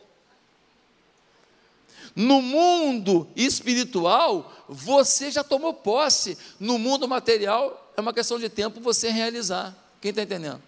No 2.14 2.42
mundo 2.42 3.28
espiritual, 3.34 4.52
você 4.68 5.30
já 5.30 5.42
tomou 5.42 5.72
posse. 5.72 6.36
No 6.60 6.78
mundo 6.78 7.08
material, 7.08 7.92
é 7.96 8.00
uma 8.00 8.12
questão 8.12 8.38
de 8.38 8.48
tempo 8.48 8.80
você 8.80 9.10
realizar. 9.10 9.74
Quem 10.00 10.10
está 10.10 10.22
entendendo? 10.22 10.62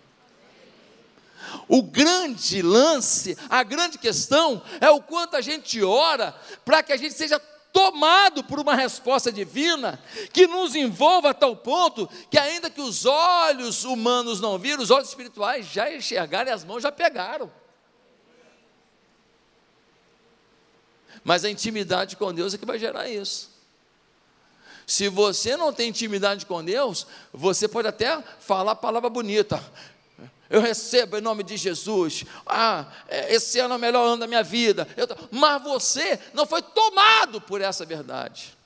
O 1.68 1.82
grande 1.82 2.62
lance, 2.62 3.36
a 3.49 3.62
grande 3.62 3.99
questão 3.99 4.62
é 4.80 4.90
o 4.90 5.01
quanto 5.01 5.36
a 5.36 5.40
gente 5.40 5.82
ora 5.82 6.34
para 6.64 6.82
que 6.82 6.92
a 6.92 6.97
gente 6.97 7.14
seja 7.14 7.38
tomado 7.72 8.45
por 8.45 8.61
uma 8.61 8.74
resposta 8.74 9.32
divina 9.32 10.01
que 10.32 10.47
nos 10.47 10.76
envolva 10.76 11.30
a 11.30 11.34
tal 11.34 11.57
ponto 11.57 12.09
que, 12.30 12.38
ainda 12.38 12.70
que 12.70 12.80
os 12.80 13.05
olhos 13.05 13.84
humanos 13.84 14.40
não 14.40 14.59
viram, 14.59 14.82
os 14.82 14.92
olhos 14.92 15.09
espirituais 15.09 15.66
já 15.66 15.92
enxergaram 15.92 16.51
e 16.51 16.55
as 16.55 16.64
mãos 16.64 16.82
já 16.82 16.92
pegaram. 16.92 17.51
Mas 21.23 21.45
a 21.45 21.51
intimidade 21.51 22.17
com 22.17 22.33
Deus 22.33 22.55
é 22.55 22.59
que 22.59 22.67
vai 22.67 22.79
gerar 22.79 23.09
isso. 23.09 23.55
Se 24.87 25.09
você 25.09 25.57
não 25.57 25.73
tem 25.73 25.89
intimidade 25.89 26.45
com 26.45 26.62
Deus, 26.62 27.07
você 27.33 27.67
pode 27.67 27.89
até 27.89 28.23
falar 28.41 28.75
palavra 28.75 29.09
bonita. 29.09 29.62
Eu 30.51 30.61
recebo 30.61 31.17
em 31.17 31.23
nome 31.23 31.43
de 31.43 31.57
Jesus. 31.57 32.25
Ah, 32.47 32.87
é, 33.09 33.35
esse 33.35 33.59
ano 33.59 33.75
é 33.75 33.77
o 33.77 33.81
melhor 33.81 34.07
ano 34.07 34.19
da 34.19 34.27
minha 34.27 34.43
vida. 34.43 34.87
Eu, 34.97 35.09
mas 35.31 35.62
você 35.62 36.21
não 36.35 36.47
foi 36.47 36.62
tomado 36.62 37.41
por 37.41 37.61
essa 37.61 37.85
verdade. 37.85 38.57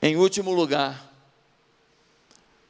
Em 0.00 0.16
último 0.16 0.52
lugar, 0.52 1.12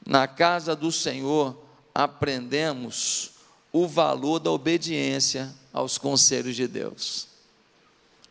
na 0.07 0.27
casa 0.27 0.75
do 0.75 0.91
Senhor 0.91 1.57
aprendemos 1.95 3.33
o 3.73 3.87
valor 3.87 4.39
da 4.39 4.51
obediência 4.51 5.55
aos 5.73 5.99
conselhos 5.99 6.55
de 6.57 6.67
Deus. 6.67 7.29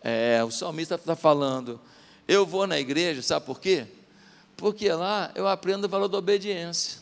É, 0.04 0.44
o 0.44 0.52
salmista 0.52 0.96
está 0.96 1.16
falando, 1.16 1.80
eu 2.28 2.46
vou 2.46 2.66
na 2.66 2.80
igreja, 2.80 3.22
sabe 3.22 3.46
por 3.46 3.60
quê? 3.60 3.86
Porque 4.58 4.92
lá 4.92 5.32
eu 5.36 5.48
aprendo 5.48 5.86
o 5.86 5.90
valor 5.90 6.08
da 6.08 6.18
obediência. 6.18 7.00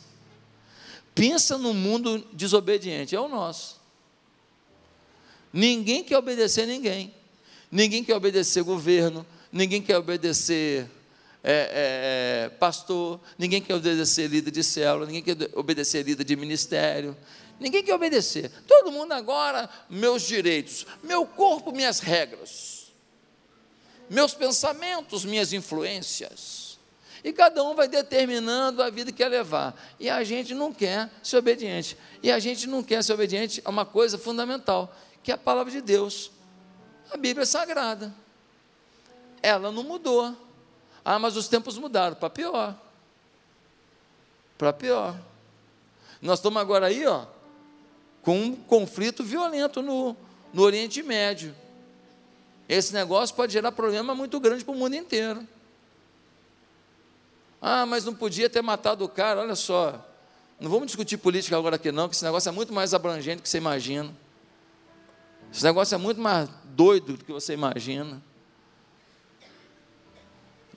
Pensa 1.14 1.58
no 1.58 1.74
mundo 1.74 2.26
desobediente, 2.32 3.16
é 3.16 3.20
o 3.20 3.28
nosso. 3.28 3.80
Ninguém 5.52 6.04
quer 6.04 6.18
obedecer 6.18 6.66
ninguém. 6.66 7.14
Ninguém 7.72 8.04
quer 8.04 8.16
obedecer 8.16 8.64
governo, 8.64 9.26
ninguém 9.52 9.82
quer 9.82 9.98
obedecer 9.98 10.90
é, 11.44 12.48
é, 12.48 12.50
pastor, 12.58 13.20
ninguém 13.38 13.62
quer 13.62 13.76
obedecer 13.76 14.28
líder 14.28 14.52
de 14.52 14.64
célula, 14.64 15.06
ninguém 15.06 15.24
quer 15.24 15.50
obedecer 15.56 16.04
líder 16.04 16.24
de 16.24 16.36
ministério, 16.36 17.16
ninguém 17.60 17.84
quer 17.84 17.93
obedecer. 17.93 18.51
Todo 18.68 18.91
mundo 18.91 19.12
agora, 19.12 19.70
meus 19.89 20.24
direitos, 20.24 20.86
meu 21.03 21.26
corpo, 21.26 21.72
minhas 21.72 21.99
regras, 21.99 22.91
meus 24.10 24.34
pensamentos, 24.34 25.26
minhas 25.26 25.53
influências. 25.53 26.70
E 27.24 27.34
cada 27.34 27.64
um 27.64 27.76
vai 27.76 27.88
determinando 27.88 28.82
a 28.82 28.89
vida 28.89 29.12
que 29.12 29.18
quer 29.18 29.28
levar. 29.28 29.76
E 29.99 30.10
a 30.10 30.24
gente 30.24 30.53
não 30.53 30.74
quer 30.74 31.10
ser 31.22 31.38
obediente. 31.38 31.97
E 32.24 32.32
a 32.32 32.39
gente 32.39 32.66
não 32.66 32.82
quer 32.82 33.03
ser 33.03 33.14
obediente 33.14 33.62
a 33.66 33.70
uma 33.70 33.86
coisa 33.86 34.18
fundamental, 34.18 34.95
que 35.22 35.32
é 35.32 35.36
a 35.36 35.38
palavra 35.38 35.72
de 35.72 35.82
Deus. 35.82 36.32
A 37.12 37.18
Bíblia 37.18 37.43
é 37.43 37.45
sagrada. 37.45 38.14
Ela 39.41 39.72
não 39.72 39.84
mudou. 39.84 40.36
Ah, 41.03 41.20
mas 41.20 41.36
os 41.36 41.47
tempos 41.47 41.78
mudaram 41.78 42.16
para 42.16 42.30
pior. 42.30 42.76
Para 44.57 44.72
pior. 44.72 45.20
Nós 46.22 46.39
estamos 46.39 46.62
agora 46.62 46.88
aí, 46.88 47.05
ó, 47.05 47.26
com 48.22 48.38
um 48.38 48.56
conflito 48.56 49.24
violento 49.24 49.82
no, 49.82 50.16
no 50.54 50.62
Oriente 50.62 51.02
Médio. 51.02 51.56
Esse 52.68 52.94
negócio 52.94 53.36
pode 53.36 53.54
gerar 53.54 53.72
problema 53.72 54.14
muito 54.14 54.40
grande 54.40 54.64
para 54.64 54.74
o 54.74 54.78
mundo 54.78 54.96
inteiro. 54.96 55.48
Ah, 57.62 57.86
mas 57.86 58.06
não 58.06 58.14
podia 58.14 58.50
ter 58.50 58.62
matado 58.62 59.04
o 59.04 59.10
cara, 59.10 59.42
olha 59.42 59.56
só. 59.56 60.06
Não 60.60 60.70
vamos 60.70 60.88
discutir 60.88 61.18
política 61.18 61.58
agora 61.58 61.78
aqui, 61.78 61.92
não, 61.92 62.08
que 62.08 62.16
esse 62.16 62.24
negócio 62.24 62.50
é 62.50 62.52
muito 62.52 62.74
mais 62.74 62.94
abrangente 62.94 63.38
do 63.38 63.44
que 63.44 63.50
você 63.50 63.58
imagina. 63.58 64.14
Esse 65.52 65.64
negócio 65.64 65.96
é 65.96 65.98
muito 65.98 66.22
mais 66.22 66.50
doido 66.66 67.18
do 67.18 67.26
que 67.26 67.32
você 67.32 67.54
imagina. 67.54 68.22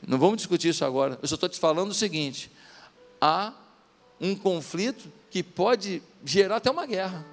Não 0.07 0.18
vamos 0.18 0.38
discutir 0.38 0.68
isso 0.68 0.84
agora. 0.84 1.18
Eu 1.20 1.28
só 1.28 1.34
estou 1.34 1.49
te 1.49 1.59
falando 1.59 1.90
o 1.90 1.95
seguinte: 1.95 2.51
há 3.20 3.53
um 4.20 4.34
conflito 4.34 5.12
que 5.30 5.43
pode 5.43 6.03
gerar 6.24 6.56
até 6.56 6.70
uma 6.70 6.86
guerra. 6.86 7.24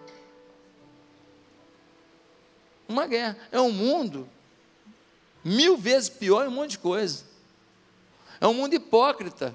Uma 2.87 3.05
guerra. 3.05 3.37
É 3.51 3.59
um 3.59 3.71
mundo 3.71 4.27
mil 5.43 5.77
vezes 5.77 6.09
pior 6.09 6.45
em 6.45 6.49
um 6.49 6.51
monte 6.51 6.71
de 6.71 6.79
coisa. 6.79 7.23
É 8.41 8.47
um 8.47 8.53
mundo 8.53 8.73
hipócrita. 8.73 9.53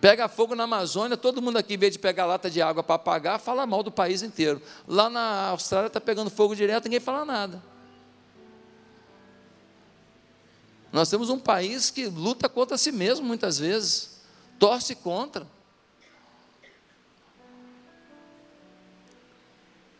Pega 0.00 0.28
fogo 0.28 0.54
na 0.54 0.62
Amazônia, 0.64 1.16
todo 1.16 1.42
mundo 1.42 1.56
aqui, 1.56 1.74
em 1.74 1.78
vez 1.78 1.92
de 1.92 1.98
pegar 1.98 2.24
lata 2.24 2.48
de 2.48 2.62
água 2.62 2.84
para 2.84 2.94
apagar, 2.94 3.40
fala 3.40 3.66
mal 3.66 3.82
do 3.82 3.90
país 3.90 4.22
inteiro. 4.22 4.62
Lá 4.86 5.10
na 5.10 5.48
Austrália 5.48 5.88
está 5.88 6.00
pegando 6.00 6.30
fogo 6.30 6.54
direto, 6.54 6.84
ninguém 6.84 7.00
fala 7.00 7.24
nada. 7.24 7.60
Nós 10.92 11.10
temos 11.10 11.30
um 11.30 11.38
país 11.38 11.90
que 11.90 12.06
luta 12.06 12.48
contra 12.48 12.78
si 12.78 12.92
mesmo 12.92 13.26
muitas 13.26 13.58
vezes, 13.58 14.17
torce 14.58 14.94
contra. 14.94 15.46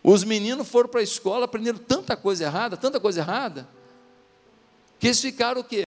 Os 0.03 0.25
meninos 0.25 0.69
foram 0.69 0.89
para 0.89 1.01
a 1.01 1.03
escola, 1.03 1.45
aprenderam 1.45 1.79
tanta 1.79 2.17
coisa 2.17 2.45
errada, 2.45 2.77
tanta 2.77 2.99
coisa 2.99 3.21
errada, 3.21 3.69
que 4.99 5.09
eles 5.09 5.21
ficaram 5.21 5.61
o 5.61 5.65
quê? 5.65 5.88